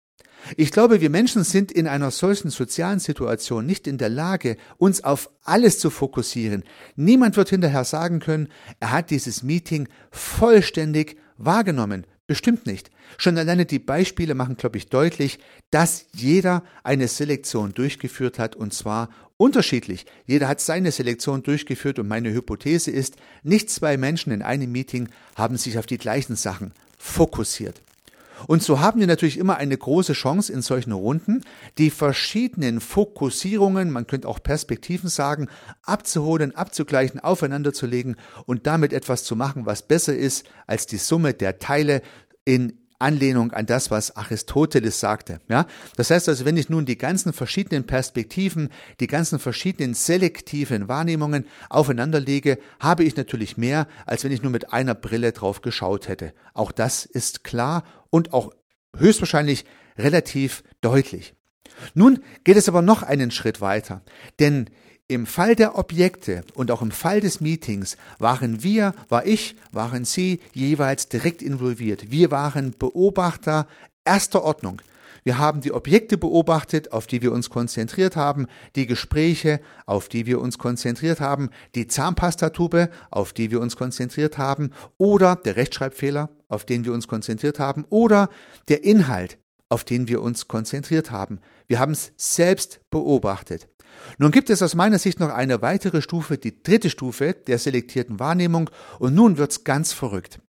Ich 0.58 0.72
glaube, 0.72 1.02
wir 1.02 1.10
Menschen 1.10 1.44
sind 1.44 1.72
in 1.72 1.88
einer 1.88 2.12
solchen 2.12 2.50
sozialen 2.50 3.00
Situation 3.00 3.66
nicht 3.66 3.88
in 3.88 3.98
der 3.98 4.10
Lage, 4.10 4.58
uns 4.78 5.04
auf 5.04 5.30
alles 5.44 5.80
zu 5.80 5.90
fokussieren. 5.90 6.64
Niemand 6.96 7.38
wird 7.38 7.50
hinterher 7.50 7.86
sagen 7.86 8.20
können, 8.20 8.50
er 8.80 8.92
hat 8.92 9.10
dieses 9.10 9.44
Meeting 9.44 9.88
vollständig 10.12 11.18
wahrgenommen. 11.38 12.06
Bestimmt 12.26 12.66
nicht. 12.66 12.90
Schon 13.18 13.38
alleine 13.38 13.66
die 13.66 13.80
Beispiele 13.80 14.34
machen, 14.34 14.56
glaube 14.56 14.78
ich, 14.78 14.88
deutlich, 14.88 15.40
dass 15.72 16.06
jeder 16.14 16.64
eine 16.84 17.08
Selektion 17.08 17.74
durchgeführt 17.74 18.40
hat 18.40 18.56
und 18.56 18.74
zwar 18.74 19.10
unterschiedlich. 19.38 20.06
Jeder 20.26 20.48
hat 20.48 20.62
seine 20.62 20.92
Selektion 20.92 21.44
durchgeführt 21.44 22.00
und 22.00 22.08
meine 22.08 22.32
Hypothese 22.32 22.92
ist, 22.92 23.18
nicht 23.44 23.70
zwei 23.70 23.98
Menschen 23.98 24.32
in 24.32 24.42
einem 24.42 24.72
Meeting 24.72 25.10
haben 25.36 25.58
sich 25.58 25.78
auf 25.78 25.86
die 25.86 25.98
gleichen 25.98 26.38
Sachen 26.38 26.72
fokussiert. 26.98 27.82
Und 28.48 28.64
so 28.64 28.80
haben 28.80 29.00
wir 29.00 29.08
natürlich 29.08 29.38
immer 29.38 29.58
eine 29.58 29.78
große 29.78 30.14
Chance 30.14 30.52
in 30.52 30.62
solchen 30.62 30.92
Runden, 30.92 31.42
die 31.78 31.90
verschiedenen 31.90 32.80
Fokussierungen, 32.80 33.92
man 33.92 34.08
könnte 34.08 34.28
auch 34.28 34.42
Perspektiven 34.42 35.10
sagen, 35.10 35.50
abzuholen, 35.84 36.56
abzugleichen, 36.56 37.20
aufeinander 37.20 37.74
zu 37.74 37.86
legen 37.86 38.16
und 38.46 38.68
damit 38.68 38.94
etwas 38.94 39.24
zu 39.24 39.36
machen, 39.36 39.66
was 39.66 39.82
besser 39.82 40.16
ist 40.16 40.46
als 40.68 40.86
die 40.86 40.98
Summe 40.98 41.34
der 41.34 41.60
Teile 41.60 42.02
in 42.46 42.83
Anlehnung 43.04 43.52
an 43.52 43.66
das, 43.66 43.92
was 43.92 44.16
Aristoteles 44.16 45.00
sagte. 45.00 45.40
Ja, 45.50 45.68
das 45.98 46.10
heißt 46.10 46.30
also, 46.30 46.46
wenn 46.46 46.58
ich 46.58 46.70
nun 46.70 46.86
die 46.86 46.98
ganzen 46.98 47.34
verschiedenen 47.34 47.86
Perspektiven, 47.86 48.70
die 49.00 49.08
ganzen 49.08 49.38
verschiedenen 49.38 49.94
selektiven 49.94 50.88
Wahrnehmungen 50.88 51.46
aufeinander 51.70 52.20
lege, 52.20 52.58
habe 52.80 53.04
ich 53.04 53.16
natürlich 53.16 53.58
mehr, 53.58 53.88
als 54.06 54.24
wenn 54.24 54.32
ich 54.32 54.42
nur 54.42 54.52
mit 54.52 54.74
einer 54.74 54.96
Brille 54.96 55.34
drauf 55.34 55.62
geschaut 55.62 56.08
hätte. 56.08 56.34
Auch 56.54 56.72
das 56.72 57.06
ist 57.06 57.44
klar 57.44 57.84
und 58.10 58.34
auch 58.34 58.52
höchstwahrscheinlich 58.98 59.66
relativ 59.98 60.64
deutlich. 60.82 61.36
Nun 61.94 62.24
geht 62.44 62.58
es 62.58 62.70
aber 62.70 62.82
noch 62.82 63.04
einen 63.04 63.32
Schritt 63.32 63.62
weiter, 63.62 64.02
denn 64.40 64.70
im 65.14 65.26
Fall 65.26 65.56
der 65.56 65.78
Objekte 65.78 66.44
und 66.54 66.72
auch 66.72 66.82
im 66.82 66.92
Fall 66.92 67.22
des 67.22 67.42
Meetings 67.42 67.98
waren 68.20 68.64
wir, 68.64 68.94
war 69.10 69.26
ich, 69.26 69.56
waren 69.72 70.06
Sie 70.06 70.40
jeweils 70.54 71.10
direkt 71.10 71.42
involviert. 71.42 72.12
Wir 72.12 72.32
waren 72.32 72.74
Beobachter 72.78 73.68
erster 74.06 74.44
Ordnung. 74.44 74.82
Wir 75.24 75.38
haben 75.38 75.62
die 75.62 75.72
Objekte 75.72 76.18
beobachtet, 76.18 76.92
auf 76.92 77.08
die 77.08 77.22
wir 77.22 77.32
uns 77.32 77.50
konzentriert 77.50 78.16
haben, 78.16 78.48
die 78.76 78.88
Gespräche, 78.88 79.62
auf 79.86 80.10
die 80.10 80.26
wir 80.26 80.42
uns 80.42 80.58
konzentriert 80.58 81.22
haben, 81.22 81.50
die 81.76 81.88
Zahnpastatube, 81.88 82.90
auf 83.10 83.32
die 83.32 83.50
wir 83.50 83.62
uns 83.62 83.78
konzentriert 83.78 84.38
haben, 84.38 84.72
oder 84.98 85.38
der 85.38 85.56
Rechtschreibfehler, 85.56 86.30
auf 86.50 86.66
den 86.66 86.84
wir 86.84 86.94
uns 86.94 87.08
konzentriert 87.08 87.60
haben, 87.60 87.86
oder 87.90 88.30
der 88.68 88.84
Inhalt, 88.84 89.38
auf 89.70 89.86
den 89.86 90.10
wir 90.10 90.22
uns 90.22 90.50
konzentriert 90.50 91.10
haben. 91.10 91.40
Wir 91.68 91.80
haben 91.80 91.94
es 91.94 92.12
selbst 92.18 92.82
beobachtet. 92.90 93.70
Nun 94.18 94.32
gibt 94.32 94.50
es 94.50 94.62
aus 94.62 94.76
meiner 94.76 95.00
Sicht 95.00 95.20
noch 95.20 95.30
eine 95.30 95.62
weitere 95.62 96.02
Stufe, 96.02 96.38
die 96.38 96.62
dritte 96.62 96.90
Stufe 96.90 97.34
der 97.34 97.58
selektierten 97.58 98.20
Wahrnehmung, 98.20 98.70
und 99.00 99.16
nun 99.16 99.38
wird's 99.38 99.64
ganz 99.64 99.94
verrückt. 99.94 100.40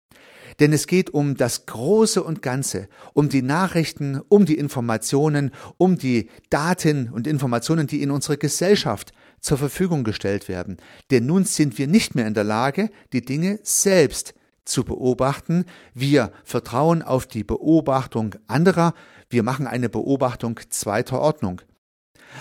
Denn 0.60 0.72
es 0.72 0.86
geht 0.86 1.10
um 1.10 1.36
das 1.36 1.66
Große 1.66 2.22
und 2.22 2.42
Ganze, 2.42 2.88
um 3.12 3.28
die 3.28 3.42
Nachrichten, 3.42 4.20
um 4.28 4.46
die 4.46 4.58
Informationen, 4.58 5.50
um 5.78 5.98
die 5.98 6.30
Daten 6.50 7.10
und 7.10 7.26
Informationen, 7.26 7.86
die 7.86 8.02
in 8.02 8.10
unserer 8.10 8.36
Gesellschaft 8.36 9.12
zur 9.40 9.58
Verfügung 9.58 10.04
gestellt 10.04 10.48
werden. 10.48 10.76
Denn 11.10 11.26
nun 11.26 11.44
sind 11.44 11.76
wir 11.78 11.86
nicht 11.86 12.14
mehr 12.14 12.26
in 12.26 12.34
der 12.34 12.44
Lage, 12.44 12.90
die 13.12 13.24
Dinge 13.24 13.58
selbst 13.62 14.34
zu 14.64 14.84
beobachten. 14.84 15.64
Wir 15.92 16.32
vertrauen 16.44 17.02
auf 17.02 17.26
die 17.26 17.44
Beobachtung 17.44 18.36
anderer. 18.46 18.94
Wir 19.28 19.42
machen 19.42 19.66
eine 19.66 19.88
Beobachtung 19.88 20.60
zweiter 20.70 21.20
Ordnung. 21.20 21.60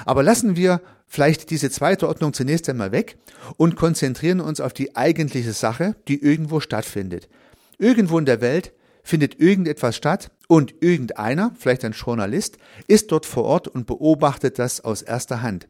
Aber 0.05 0.23
lassen 0.23 0.55
wir 0.55 0.81
vielleicht 1.13 1.51
diese 1.51 1.69
zweite 1.69 2.07
Ordnung 2.07 2.33
zunächst 2.33 2.67
einmal 2.69 2.91
weg 2.91 3.17
und 3.57 3.75
konzentrieren 3.75 4.41
uns 4.41 4.59
auf 4.59 4.73
die 4.73 4.95
eigentliche 4.95 5.53
Sache, 5.53 5.95
die 6.07 6.19
irgendwo 6.19 6.59
stattfindet. 6.59 7.29
Irgendwo 7.77 8.17
in 8.17 8.25
der 8.25 8.41
Welt 8.41 8.73
findet 9.03 9.39
irgendetwas 9.39 9.95
statt 9.95 10.31
und 10.47 10.73
irgendeiner, 10.81 11.53
vielleicht 11.59 11.85
ein 11.85 11.91
Journalist, 11.91 12.57
ist 12.87 13.11
dort 13.11 13.27
vor 13.27 13.43
Ort 13.43 13.67
und 13.67 13.85
beobachtet 13.85 14.57
das 14.57 14.81
aus 14.81 15.03
erster 15.03 15.43
Hand. 15.43 15.67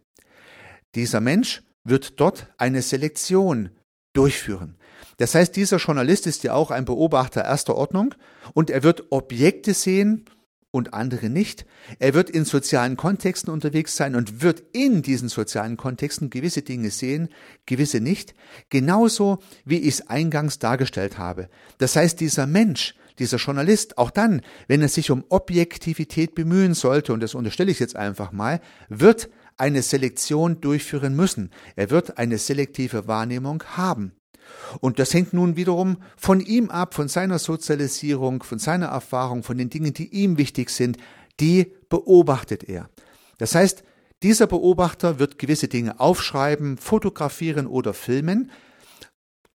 Dieser 0.95 1.19
Mensch 1.19 1.61
wird 1.83 2.21
dort 2.21 2.47
eine 2.57 2.81
Selektion 2.81 3.71
durchführen. 4.13 4.77
Das 5.17 5.35
heißt, 5.35 5.57
dieser 5.57 5.77
Journalist 5.77 6.25
ist 6.25 6.43
ja 6.43 6.53
auch 6.53 6.71
ein 6.71 6.85
Beobachter 6.85 7.43
erster 7.43 7.75
Ordnung 7.75 8.15
und 8.53 8.69
er 8.69 8.83
wird 8.83 9.11
Objekte 9.11 9.73
sehen, 9.73 10.23
und 10.73 10.93
andere 10.93 11.29
nicht. 11.29 11.65
Er 11.99 12.15
wird 12.15 12.31
in 12.31 12.45
sozialen 12.45 12.97
Kontexten 12.97 13.53
unterwegs 13.53 13.95
sein 13.95 14.15
und 14.15 14.41
wird 14.41 14.63
in 14.73 15.03
diesen 15.03 15.29
sozialen 15.29 15.77
Kontexten 15.77 16.31
gewisse 16.31 16.63
Dinge 16.63 16.89
sehen, 16.89 17.29
gewisse 17.67 18.01
nicht, 18.01 18.33
genauso 18.69 19.37
wie 19.65 19.77
ich 19.77 19.99
es 19.99 20.09
eingangs 20.09 20.57
dargestellt 20.57 21.19
habe. 21.19 21.47
Das 21.77 21.95
heißt, 21.95 22.19
dieser 22.19 22.47
Mensch, 22.47 22.95
dieser 23.19 23.37
Journalist, 23.37 23.99
auch 23.99 24.09
dann, 24.09 24.41
wenn 24.67 24.81
er 24.81 24.89
sich 24.89 25.11
um 25.11 25.23
Objektivität 25.29 26.33
bemühen 26.33 26.73
sollte, 26.73 27.13
und 27.13 27.19
das 27.19 27.35
unterstelle 27.35 27.71
ich 27.71 27.79
jetzt 27.79 27.95
einfach 27.95 28.31
mal, 28.31 28.59
wird 28.89 29.29
eine 29.57 29.83
Selektion 29.83 30.59
durchführen 30.59 31.15
müssen. 31.15 31.51
Er 31.75 31.91
wird 31.91 32.17
eine 32.17 32.39
selektive 32.39 33.07
Wahrnehmung 33.07 33.63
haben. 33.77 34.13
Und 34.79 34.99
das 34.99 35.13
hängt 35.13 35.33
nun 35.33 35.55
wiederum 35.55 35.97
von 36.17 36.39
ihm 36.39 36.69
ab, 36.69 36.93
von 36.93 37.07
seiner 37.07 37.39
Sozialisierung, 37.39 38.43
von 38.43 38.59
seiner 38.59 38.87
Erfahrung, 38.87 39.43
von 39.43 39.57
den 39.57 39.69
Dingen, 39.69 39.93
die 39.93 40.07
ihm 40.07 40.37
wichtig 40.37 40.69
sind, 40.69 40.97
die 41.39 41.73
beobachtet 41.89 42.63
er. 42.63 42.89
Das 43.37 43.55
heißt, 43.55 43.83
dieser 44.21 44.47
Beobachter 44.47 45.19
wird 45.19 45.37
gewisse 45.37 45.67
Dinge 45.67 45.99
aufschreiben, 45.99 46.77
fotografieren 46.77 47.67
oder 47.67 47.93
filmen, 47.93 48.51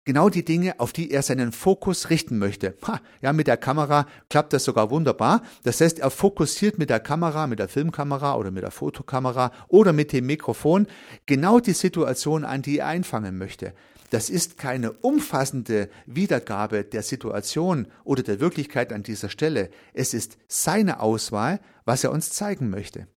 genau 0.08 0.30
die 0.30 0.44
Dinge, 0.44 0.80
auf 0.80 0.94
die 0.94 1.12
er 1.12 1.22
seinen 1.22 1.52
Fokus 1.52 2.10
richten 2.10 2.38
möchte. 2.38 2.76
Ha, 2.88 3.02
ja, 3.22 3.34
mit 3.34 3.48
der 3.48 3.58
Kamera 3.58 4.08
klappt 4.30 4.54
das 4.54 4.64
sogar 4.64 4.90
wunderbar. 4.90 5.42
Das 5.64 5.82
heißt, 5.82 6.00
er 6.00 6.10
fokussiert 6.10 6.78
mit 6.80 6.90
der 6.90 7.02
Kamera, 7.02 7.46
mit 7.46 7.60
der 7.60 7.68
Filmkamera 7.68 8.36
oder 8.36 8.50
mit 8.50 8.64
der 8.64 8.72
Fotokamera 8.72 9.52
oder 9.68 9.94
mit 9.94 10.14
dem 10.14 10.26
Mikrofon 10.26 10.88
genau 11.26 11.60
die 11.60 11.74
Situation 11.74 12.46
an, 12.46 12.62
die 12.62 12.80
er 12.80 12.88
einfangen 12.88 13.38
möchte. 13.38 13.74
Das 14.10 14.30
ist 14.30 14.58
keine 14.58 14.94
umfassende 14.94 15.90
Wiedergabe 16.06 16.84
der 16.84 17.04
Situation 17.04 17.88
oder 18.04 18.24
der 18.24 18.40
Wirklichkeit 18.40 18.94
an 18.94 19.04
dieser 19.04 19.30
Stelle. 19.30 19.70
Es 19.94 20.14
ist 20.14 20.38
seine 20.48 21.02
Auswahl, 21.02 21.60
was 21.86 22.04
er 22.04 22.12
uns 22.12 22.32
zeigen 22.32 22.70
möchte. 22.70 23.08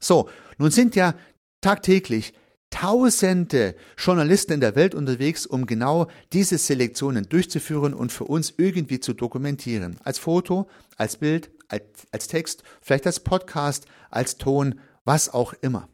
So, 0.00 0.28
nun 0.58 0.70
sind 0.70 0.96
ja 0.96 1.14
tagtäglich 1.60 2.34
tausende 2.70 3.76
Journalisten 3.98 4.54
in 4.54 4.60
der 4.60 4.74
Welt 4.74 4.94
unterwegs, 4.94 5.46
um 5.46 5.66
genau 5.66 6.08
diese 6.32 6.58
Selektionen 6.58 7.28
durchzuführen 7.28 7.94
und 7.94 8.10
für 8.10 8.24
uns 8.24 8.54
irgendwie 8.56 8.98
zu 8.98 9.12
dokumentieren. 9.12 9.98
Als 10.02 10.18
Foto, 10.18 10.68
als 10.96 11.18
Bild, 11.18 11.50
als, 11.68 11.82
als 12.10 12.28
Text, 12.28 12.62
vielleicht 12.80 13.06
als 13.06 13.20
Podcast, 13.20 13.86
als 14.10 14.38
Ton, 14.38 14.80
was 15.04 15.32
auch 15.32 15.52
immer. 15.60 15.88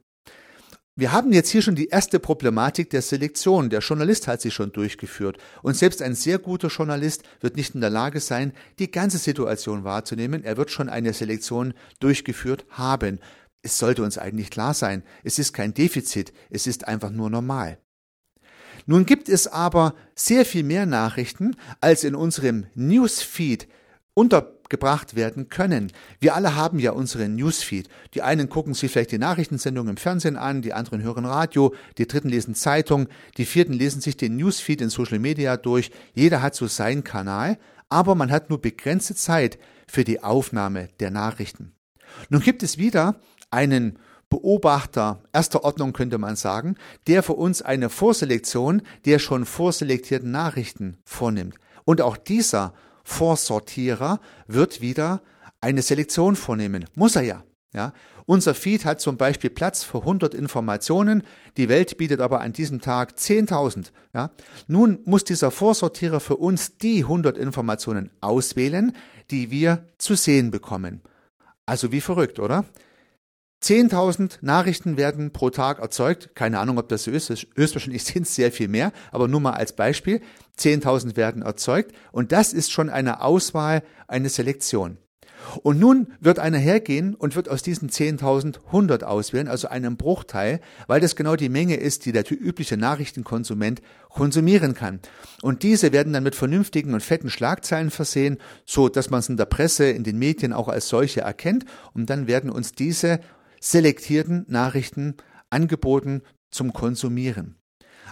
Wir 0.99 1.13
haben 1.13 1.33
jetzt 1.33 1.51
hier 1.51 1.63
schon 1.63 1.77
die 1.77 1.91
erste 1.91 2.19
Problematik 2.19 2.91
der 2.91 3.03
Selektion. 3.03 3.71
Der 3.71 3.79
Journalist 3.79 4.27
hat 4.27 4.41
sie 4.41 4.51
schon 4.51 4.73
durchgeführt. 4.73 5.39
Und 5.63 5.77
selbst 5.77 6.03
ein 6.03 6.17
sehr 6.17 6.41
guter 6.41 6.67
Journalist 6.67 7.23
wird 7.39 7.55
nicht 7.55 7.77
in 7.77 7.81
der 7.81 7.89
Lage 7.89 8.19
sein, 8.19 8.53
die 8.81 8.91
ganze 8.91 9.19
Situation 9.19 9.85
wahrzunehmen. 9.85 10.43
Er 10.43 10.57
wird 10.57 10.73
schon 10.73 10.89
eine 10.89 11.13
Selektion 11.13 11.73
durchgeführt 12.01 12.67
haben. 12.71 13.21
Es 13.63 13.79
sollte 13.79 14.03
uns 14.03 14.19
eigentlich 14.19 14.51
klar 14.51 14.75
sein. 14.75 15.05
Es 15.23 15.39
ist 15.39 15.53
kein 15.53 15.73
Defizit. 15.73 16.33
Es 16.51 16.67
ist 16.67 16.89
einfach 16.89 17.11
nur 17.11 17.31
normal. 17.31 17.79
Nun 18.87 19.07
gibt 19.07 19.29
es 19.29 19.47
aber 19.47 19.95
sehr 20.17 20.45
viel 20.45 20.65
mehr 20.65 20.85
Nachrichten, 20.85 21.55
als 21.81 22.03
in 22.03 22.17
unserem 22.17 22.67
Newsfeed 22.75 23.69
untergebracht 24.69 25.17
werden 25.17 25.49
können. 25.49 25.91
Wir 26.21 26.35
alle 26.35 26.55
haben 26.55 26.79
ja 26.79 26.93
unseren 26.93 27.37
Newsfeed. 27.37 27.89
Die 28.15 28.23
einen 28.23 28.49
gucken 28.49 28.75
sich 28.75 28.93
vielleicht 28.93 29.13
die 29.13 29.19
Nachrichtensendung 29.19 29.89
im 29.89 29.97
Fernsehen 29.97 30.37
an, 30.37 30.63
die 30.63 30.75
anderen 30.75 31.03
hören 31.03 31.25
Radio, 31.25 31.75
die 31.97 32.07
dritten 32.07 32.29
lesen 32.29 32.55
Zeitung, 32.55 33.09
die 33.39 33.47
vierten 33.47 33.73
lesen 33.73 34.01
sich 34.01 34.17
den 34.17 34.37
Newsfeed 34.37 34.83
in 34.83 34.91
Social 34.91 35.19
Media 35.19 35.57
durch. 35.57 35.91
Jeder 36.15 36.43
hat 36.43 36.55
so 36.55 36.67
seinen 36.67 37.03
Kanal, 37.03 37.59
aber 37.89 38.15
man 38.15 38.31
hat 38.31 38.51
nur 38.51 38.61
begrenzte 38.61 39.15
Zeit 39.15 39.59
für 39.87 40.05
die 40.05 40.23
Aufnahme 40.23 40.89
der 41.01 41.11
Nachrichten. 41.11 41.73
Nun 42.29 42.43
gibt 42.43 42.63
es 42.63 42.77
wieder 42.77 43.17
einen 43.51 43.99
Beobachter 44.31 45.23
erster 45.33 45.65
Ordnung 45.65 45.95
könnte 45.95 46.19
man 46.19 46.37
sagen, 46.37 46.75
der 47.07 47.23
für 47.23 47.33
uns 47.33 47.63
eine 47.63 47.89
Vorselektion 47.89 48.83
der 49.07 49.19
schon 49.19 49.47
vorselektierten 49.47 50.31
Nachrichten 50.31 50.99
vornimmt. 51.05 51.55
Und 51.87 52.03
auch 52.03 52.19
dieser 52.19 52.75
Vorsortierer 53.09 54.21
wird 54.47 54.81
wieder 54.81 55.23
eine 55.61 55.83
Selektion 55.83 56.37
vornehmen. 56.37 56.85
Muss 56.95 57.17
er 57.17 57.23
ja. 57.23 57.43
Ja, 57.75 57.93
unser 58.25 58.55
Feed 58.55 58.87
hat 58.87 59.01
zum 59.01 59.19
Beispiel 59.19 59.51
Platz 59.51 59.85
für 59.85 59.99
100 59.99 60.33
Informationen, 60.33 61.23
die 61.59 61.69
Welt 61.69 61.99
bietet 61.99 62.21
aber 62.21 62.41
an 62.41 62.55
diesem 62.55 62.81
Tag 62.81 63.13
10.000. 63.13 63.93
Ja. 64.15 64.31
Nun 64.69 65.01
muss 65.05 65.25
dieser 65.25 65.51
Vorsortierer 65.51 66.21
für 66.21 66.37
uns 66.37 66.79
die 66.79 67.01
100 67.01 67.37
Informationen 67.37 68.11
auswählen, 68.23 68.93
die 69.31 69.51
wir 69.51 69.85
zu 69.99 70.15
sehen 70.15 70.51
bekommen. 70.51 71.03
Also 71.67 71.93
wie 71.93 72.01
verrückt, 72.01 72.39
oder? 72.39 72.65
10.000 73.63 74.39
Nachrichten 74.41 74.97
werden 74.97 75.33
pro 75.33 75.51
Tag 75.51 75.81
erzeugt. 75.81 76.31
Keine 76.35 76.61
Ahnung, 76.61 76.79
ob 76.79 76.89
das 76.89 77.05
so 77.05 77.11
ist. 77.11 77.31
Höchstwahrscheinlich 77.57 78.05
sind 78.05 78.23
es 78.23 78.35
sehr 78.35 78.53
viel 78.53 78.69
mehr, 78.69 78.93
aber 79.11 79.29
nur 79.29 79.41
mal 79.41 79.55
als 79.55 79.73
Beispiel. 79.73 80.21
10.000 80.59 81.17
werden 81.17 81.43
erzeugt 81.43 81.93
und 82.13 82.33
das 82.33 82.53
ist 82.53 82.73
schon 82.73 82.91
eine 82.91 83.23
Auswahl, 83.23 83.83
eine 84.09 84.29
Selektion. 84.29 84.99
Und 85.63 85.79
nun 85.79 86.09
wird 86.21 86.39
einer 86.39 86.59
hergehen 86.59 87.15
und 87.15 87.37
wird 87.37 87.49
aus 87.49 87.63
diesen 87.63 87.89
10.000 87.91 88.67
100 88.67 89.05
auswählen, 89.05 89.49
also 89.49 89.69
einen 89.69 89.97
Bruchteil, 89.97 90.61
weil 90.87 91.01
das 91.01 91.17
genau 91.17 91.37
die 91.37 91.49
Menge 91.49 91.77
ist, 91.77 92.07
die 92.07 92.13
der 92.13 92.31
übliche 92.31 92.77
Nachrichtenkonsument 92.77 93.81
konsumieren 94.09 94.75
kann. 94.75 95.01
Und 95.43 95.63
diese 95.63 95.93
werden 95.93 96.13
dann 96.13 96.25
mit 96.25 96.35
vernünftigen 96.35 96.93
und 96.93 97.03
fetten 97.03 97.31
Schlagzeilen 97.31 97.91
versehen, 97.91 98.39
so 98.67 98.89
dass 98.89 99.11
man 99.11 99.21
es 99.21 99.29
in 99.29 99.37
der 99.37 99.47
Presse, 99.47 99.89
in 99.89 100.05
den 100.05 100.19
Medien 100.19 100.53
auch 100.53 100.69
als 100.69 100.89
solche 100.89 101.21
erkennt. 101.23 101.65
Und 101.95 102.11
dann 102.11 102.27
werden 102.27 102.51
uns 102.51 102.73
diese 102.73 103.21
selektierten 103.61 104.45
Nachrichten 104.49 105.17
angeboten 105.51 106.23
zum 106.51 106.73
Konsumieren. 106.73 107.57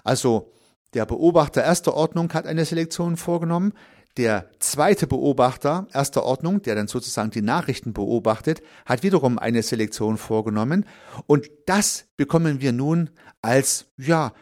Also 0.05 0.53
der 0.95 1.07
Beobachter 1.07 1.63
erster 1.63 1.95
Ordnung 1.95 2.33
hat 2.33 2.47
eine 2.47 2.65
Selektion 2.65 3.17
vorgenommen, 3.17 3.73
der 4.17 4.51
zweite 4.61 5.07
Beobachter 5.07 5.87
erster 5.93 6.25
Ordnung, 6.25 6.63
der 6.63 6.75
dann 6.75 6.89
sozusagen 6.89 7.31
die 7.31 7.43
Nachrichten 7.43 7.93
beobachtet, 7.93 8.63
hat 8.87 9.03
wiederum 9.03 9.39
eine 9.39 9.63
Selektion 9.63 10.17
vorgenommen 10.17 10.87
und 11.27 11.51
das 11.67 12.07
bekommen 12.17 12.61
wir 12.61 12.73
nun 12.73 13.11
als 13.43 13.87
ja 13.99 14.33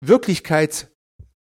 Wirklichkeit 0.00 0.90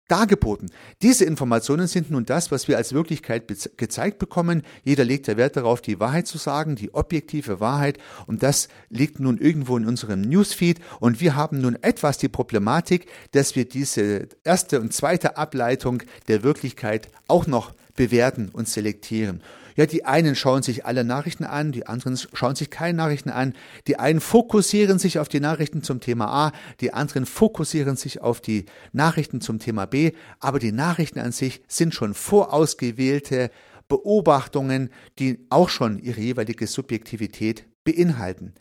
dargeboten. 0.09 0.71
Diese 1.03 1.25
Informationen 1.25 1.87
sind 1.87 2.11
nun 2.11 2.27
das, 2.27 2.51
was 2.51 2.69
wir 2.69 2.77
als 2.77 2.93
Wirklichkeit 2.93 3.45
gezeigt 3.77 4.19
bekommen. 4.19 4.63
Jeder 4.83 5.05
legt 5.05 5.27
der 5.27 5.37
Wert 5.37 5.57
darauf, 5.57 5.81
die 5.81 5.99
Wahrheit 6.01 6.27
zu 6.27 6.39
sagen, 6.39 6.77
die 6.77 6.93
objektive 6.95 7.61
Wahrheit. 7.61 7.99
Und 8.27 8.43
das 8.43 8.69
liegt 8.91 9.19
nun 9.19 9.39
irgendwo 9.39 9.77
in 9.77 9.87
unserem 9.87 10.21
Newsfeed. 10.21 10.81
Und 11.01 11.21
wir 11.21 11.37
haben 11.37 11.61
nun 11.61 11.77
etwas 11.83 12.19
die 12.19 12.29
Problematik, 12.29 13.07
dass 13.33 13.57
wir 13.57 13.65
diese 13.67 14.29
erste 14.45 14.81
und 14.81 14.93
zweite 14.93 15.37
Ableitung 15.37 16.03
der 16.29 16.43
Wirklichkeit 16.43 17.09
auch 17.29 17.47
noch 17.47 17.73
bewerten 17.97 18.51
und 18.53 18.69
selektieren. 18.69 19.41
Ja, 19.77 19.87
die 19.87 20.05
einen 20.05 20.37
schauen 20.37 20.63
sich 20.63 20.87
alle 20.87 21.05
Nachrichten 21.05 21.45
an, 21.45 21.73
die 21.73 21.87
anderen 21.87 22.17
schauen 22.33 22.55
sich 22.55 22.71
keine 22.71 22.97
Nachrichten 22.97 23.31
an. 23.31 23.55
Die 23.87 23.99
einen 23.99 24.21
fokussieren 24.21 24.99
sich 24.99 25.19
auf 25.19 25.29
die 25.29 25.41
Nachrichten 25.41 25.83
zum 25.83 26.01
Thema 26.01 26.29
A, 26.29 26.53
die 26.81 26.93
anderen 26.93 27.27
fokussieren 27.27 27.97
sich 27.97 28.21
auf 28.21 28.41
die 28.41 28.67
Nachrichten 28.93 29.41
zum 29.41 29.59
Thema 29.59 29.87
B. 29.87 30.13
Aber 30.39 30.59
die 30.59 30.73
Nachrichten 30.73 31.19
an 31.19 31.33
sich 31.33 31.63
sind 31.67 31.95
schon 31.95 32.15
vorausgewählte 32.15 33.51
Beobachtungen, 33.89 34.91
die 35.19 35.47
auch 35.51 35.69
schon 35.69 35.99
ihre 35.99 36.21
jeweilige 36.21 36.67
Subjektivität 36.67 37.67
beinhalten. 37.85 38.55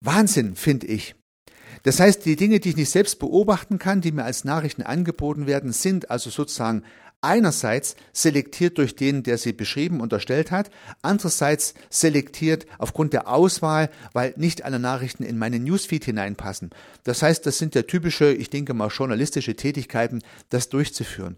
Wahnsinn, 0.00 0.54
finde 0.54 0.86
ich. 0.86 1.14
Das 1.82 2.00
heißt, 2.00 2.24
die 2.24 2.36
Dinge, 2.36 2.58
die 2.58 2.70
ich 2.70 2.76
nicht 2.76 2.90
selbst 2.90 3.18
beobachten 3.18 3.78
kann, 3.78 4.00
die 4.00 4.12
mir 4.12 4.24
als 4.24 4.44
Nachrichten 4.44 4.82
angeboten 4.82 5.46
werden, 5.46 5.72
sind 5.72 6.10
also 6.10 6.30
sozusagen 6.30 6.82
einerseits 7.26 7.96
selektiert 8.12 8.78
durch 8.78 8.96
den, 8.96 9.22
der 9.22 9.36
sie 9.36 9.52
beschrieben 9.52 10.00
und 10.00 10.12
erstellt 10.12 10.50
hat, 10.50 10.70
andererseits 11.02 11.74
selektiert 11.90 12.66
aufgrund 12.78 13.12
der 13.12 13.28
Auswahl, 13.28 13.90
weil 14.12 14.32
nicht 14.36 14.64
alle 14.64 14.78
Nachrichten 14.78 15.24
in 15.24 15.36
meinen 15.36 15.64
Newsfeed 15.64 16.04
hineinpassen. 16.04 16.70
Das 17.04 17.22
heißt, 17.22 17.44
das 17.44 17.58
sind 17.58 17.74
ja 17.74 17.82
typische, 17.82 18.32
ich 18.32 18.48
denke 18.48 18.72
mal, 18.72 18.88
journalistische 18.88 19.56
Tätigkeiten, 19.56 20.22
das 20.50 20.68
durchzuführen. 20.68 21.36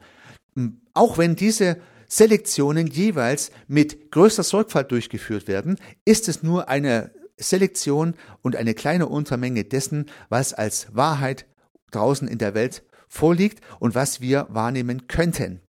Auch 0.92 1.18
wenn 1.18 1.34
diese 1.34 1.78
Selektionen 2.06 2.86
jeweils 2.86 3.50
mit 3.66 4.10
größter 4.10 4.42
Sorgfalt 4.42 4.90
durchgeführt 4.90 5.48
werden, 5.48 5.78
ist 6.04 6.28
es 6.28 6.42
nur 6.42 6.68
eine 6.68 7.10
Selektion 7.38 8.14
und 8.42 8.56
eine 8.56 8.74
kleine 8.74 9.06
Untermenge 9.06 9.64
dessen, 9.64 10.06
was 10.28 10.52
als 10.52 10.88
Wahrheit 10.92 11.46
draußen 11.92 12.28
in 12.28 12.38
der 12.38 12.54
Welt 12.54 12.82
vorliegt 13.08 13.62
und 13.78 13.94
was 13.94 14.20
wir 14.20 14.46
wahrnehmen 14.50 15.06
könnten. 15.06 15.60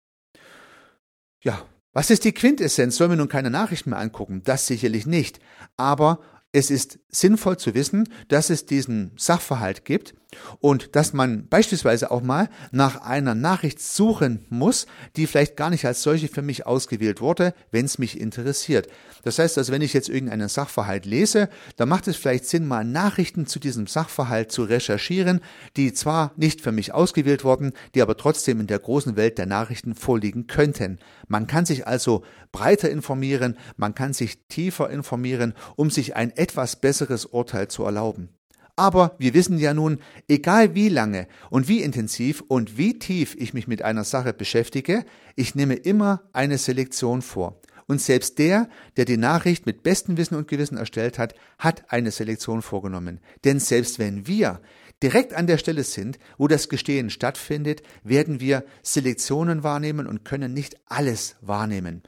Ja, 1.40 1.66
was 1.92 2.10
ist 2.10 2.24
die 2.24 2.32
Quintessenz? 2.32 2.96
Sollen 2.96 3.10
wir 3.12 3.16
nun 3.16 3.28
keine 3.28 3.50
Nachrichten 3.50 3.90
mehr 3.90 3.98
angucken? 3.98 4.42
Das 4.44 4.66
sicherlich 4.66 5.06
nicht. 5.06 5.40
Aber 5.76 6.20
es 6.52 6.70
ist 6.70 6.98
sinnvoll 7.08 7.58
zu 7.58 7.74
wissen, 7.74 8.08
dass 8.28 8.50
es 8.50 8.66
diesen 8.66 9.12
Sachverhalt 9.16 9.84
gibt 9.84 10.14
und 10.60 10.94
dass 10.94 11.12
man 11.12 11.48
beispielsweise 11.48 12.10
auch 12.10 12.22
mal 12.22 12.50
nach 12.70 13.00
einer 13.00 13.34
Nachricht 13.34 13.80
suchen 13.80 14.44
muss, 14.50 14.86
die 15.16 15.26
vielleicht 15.26 15.56
gar 15.56 15.70
nicht 15.70 15.86
als 15.86 16.02
solche 16.02 16.28
für 16.28 16.42
mich 16.42 16.66
ausgewählt 16.66 17.20
wurde, 17.20 17.54
wenn 17.70 17.86
es 17.86 17.98
mich 17.98 18.20
interessiert. 18.20 18.88
Das 19.22 19.38
heißt 19.38 19.56
also, 19.58 19.72
wenn 19.72 19.82
ich 19.82 19.94
jetzt 19.94 20.08
irgendeinen 20.08 20.48
Sachverhalt 20.48 21.06
lese, 21.06 21.48
dann 21.76 21.88
macht 21.88 22.08
es 22.08 22.16
vielleicht 22.16 22.44
Sinn, 22.44 22.66
mal 22.66 22.84
Nachrichten 22.84 23.46
zu 23.46 23.58
diesem 23.58 23.86
Sachverhalt 23.86 24.52
zu 24.52 24.64
recherchieren, 24.64 25.40
die 25.76 25.92
zwar 25.92 26.32
nicht 26.36 26.60
für 26.60 26.72
mich 26.72 26.92
ausgewählt 26.92 27.44
wurden, 27.44 27.72
die 27.94 28.02
aber 28.02 28.16
trotzdem 28.16 28.60
in 28.60 28.66
der 28.66 28.78
großen 28.78 29.16
Welt 29.16 29.38
der 29.38 29.46
Nachrichten 29.46 29.94
vorliegen 29.94 30.46
könnten. 30.46 30.98
Man 31.26 31.46
kann 31.46 31.64
sich 31.64 31.86
also 31.86 32.22
breiter 32.52 32.90
informieren, 32.90 33.56
man 33.76 33.94
kann 33.94 34.12
sich 34.12 34.46
tiefer 34.48 34.90
informieren, 34.90 35.54
um 35.76 35.90
sich 35.90 36.16
ein 36.16 36.30
etwas 36.36 36.76
besseres 36.76 37.24
Urteil 37.24 37.68
zu 37.68 37.84
erlauben. 37.84 38.37
Aber 38.78 39.16
wir 39.18 39.34
wissen 39.34 39.58
ja 39.58 39.74
nun, 39.74 39.98
egal 40.28 40.76
wie 40.76 40.88
lange 40.88 41.26
und 41.50 41.66
wie 41.66 41.82
intensiv 41.82 42.44
und 42.46 42.78
wie 42.78 42.96
tief 42.96 43.34
ich 43.36 43.52
mich 43.52 43.66
mit 43.66 43.82
einer 43.82 44.04
Sache 44.04 44.32
beschäftige, 44.32 45.04
ich 45.34 45.56
nehme 45.56 45.74
immer 45.74 46.22
eine 46.32 46.58
Selektion 46.58 47.20
vor. 47.20 47.60
Und 47.88 48.00
selbst 48.00 48.38
der, 48.38 48.68
der 48.96 49.04
die 49.04 49.16
Nachricht 49.16 49.66
mit 49.66 49.82
bestem 49.82 50.16
Wissen 50.16 50.36
und 50.36 50.46
Gewissen 50.46 50.76
erstellt 50.76 51.18
hat, 51.18 51.34
hat 51.58 51.90
eine 51.90 52.12
Selektion 52.12 52.62
vorgenommen. 52.62 53.18
Denn 53.44 53.58
selbst 53.58 53.98
wenn 53.98 54.28
wir 54.28 54.60
direkt 55.02 55.34
an 55.34 55.48
der 55.48 55.58
Stelle 55.58 55.82
sind, 55.82 56.20
wo 56.36 56.46
das 56.46 56.68
Gestehen 56.68 57.10
stattfindet, 57.10 57.82
werden 58.04 58.38
wir 58.38 58.64
Selektionen 58.84 59.64
wahrnehmen 59.64 60.06
und 60.06 60.24
können 60.24 60.54
nicht 60.54 60.76
alles 60.86 61.34
wahrnehmen. 61.40 62.04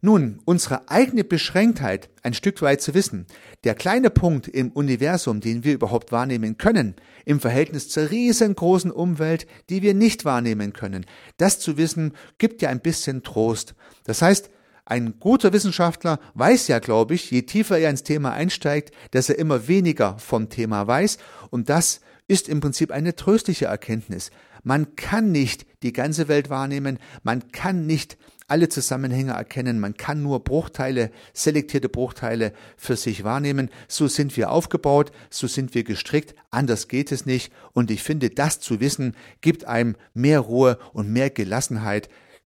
Nun, 0.00 0.38
unsere 0.44 0.88
eigene 0.88 1.24
Beschränktheit 1.24 2.08
ein 2.22 2.32
Stück 2.32 2.62
weit 2.62 2.80
zu 2.80 2.94
wissen, 2.94 3.26
der 3.64 3.74
kleine 3.74 4.10
Punkt 4.10 4.46
im 4.46 4.70
Universum, 4.70 5.40
den 5.40 5.64
wir 5.64 5.74
überhaupt 5.74 6.12
wahrnehmen 6.12 6.56
können, 6.56 6.94
im 7.24 7.40
Verhältnis 7.40 7.88
zur 7.88 8.08
riesengroßen 8.08 8.92
Umwelt, 8.92 9.48
die 9.70 9.82
wir 9.82 9.94
nicht 9.94 10.24
wahrnehmen 10.24 10.72
können, 10.72 11.04
das 11.36 11.58
zu 11.58 11.76
wissen, 11.76 12.12
gibt 12.38 12.62
ja 12.62 12.68
ein 12.68 12.80
bisschen 12.80 13.24
Trost. 13.24 13.74
Das 14.04 14.22
heißt, 14.22 14.50
ein 14.84 15.18
guter 15.18 15.52
Wissenschaftler 15.52 16.20
weiß 16.34 16.68
ja, 16.68 16.78
glaube 16.78 17.14
ich, 17.14 17.28
je 17.32 17.42
tiefer 17.42 17.76
er 17.76 17.90
ins 17.90 18.04
Thema 18.04 18.32
einsteigt, 18.32 18.94
dass 19.10 19.28
er 19.28 19.38
immer 19.38 19.66
weniger 19.66 20.16
vom 20.18 20.48
Thema 20.48 20.86
weiß 20.86 21.18
und 21.50 21.68
das 21.68 22.02
ist 22.28 22.48
im 22.48 22.60
Prinzip 22.60 22.92
eine 22.92 23.16
tröstliche 23.16 23.66
Erkenntnis. 23.66 24.30
Man 24.62 24.94
kann 24.94 25.32
nicht 25.32 25.66
die 25.82 25.92
ganze 25.92 26.28
Welt 26.28 26.50
wahrnehmen, 26.50 26.98
man 27.24 27.50
kann 27.50 27.86
nicht 27.86 28.16
alle 28.48 28.68
Zusammenhänge 28.68 29.32
erkennen, 29.32 29.78
man 29.78 29.96
kann 29.96 30.22
nur 30.22 30.42
Bruchteile, 30.42 31.10
selektierte 31.32 31.88
Bruchteile 31.88 32.52
für 32.76 32.96
sich 32.96 33.22
wahrnehmen. 33.22 33.70
So 33.86 34.08
sind 34.08 34.36
wir 34.36 34.50
aufgebaut, 34.50 35.12
so 35.30 35.46
sind 35.46 35.74
wir 35.74 35.84
gestrickt, 35.84 36.34
anders 36.50 36.88
geht 36.88 37.12
es 37.12 37.26
nicht. 37.26 37.52
Und 37.72 37.90
ich 37.90 38.02
finde, 38.02 38.30
das 38.30 38.58
zu 38.58 38.80
wissen, 38.80 39.14
gibt 39.40 39.66
einem 39.66 39.96
mehr 40.14 40.40
Ruhe 40.40 40.78
und 40.92 41.12
mehr 41.12 41.30
Gelassenheit, 41.30 42.08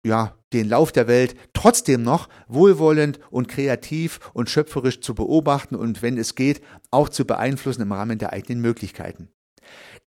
ja, 0.06 0.38
den 0.54 0.70
Lauf 0.70 0.92
der 0.92 1.08
Welt 1.08 1.36
trotzdem 1.54 2.04
noch 2.04 2.30
wohlwollend 2.48 3.20
und 3.32 3.48
kreativ 3.48 4.20
und 4.34 4.50
schöpferisch 4.50 5.02
zu 5.02 5.16
beobachten 5.16 5.76
und 5.76 6.02
wenn 6.02 6.18
es 6.18 6.36
geht, 6.36 6.62
auch 6.92 7.10
zu 7.10 7.26
beeinflussen 7.26 7.82
im 7.82 7.92
Rahmen 7.92 8.20
der 8.20 8.32
eigenen 8.32 8.62
Möglichkeiten. 8.62 9.30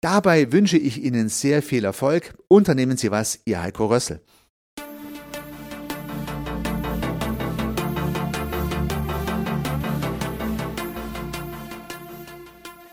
Dabei 0.01 0.53
wünsche 0.53 0.77
ich 0.77 1.03
Ihnen 1.03 1.29
sehr 1.29 1.63
viel 1.63 1.85
Erfolg. 1.85 2.35
Unternehmen 2.49 2.99
Sie 2.99 3.11
was, 3.11 3.41
Ihr 3.47 3.63
Heiko 3.63 3.87
Rössel. 3.87 4.21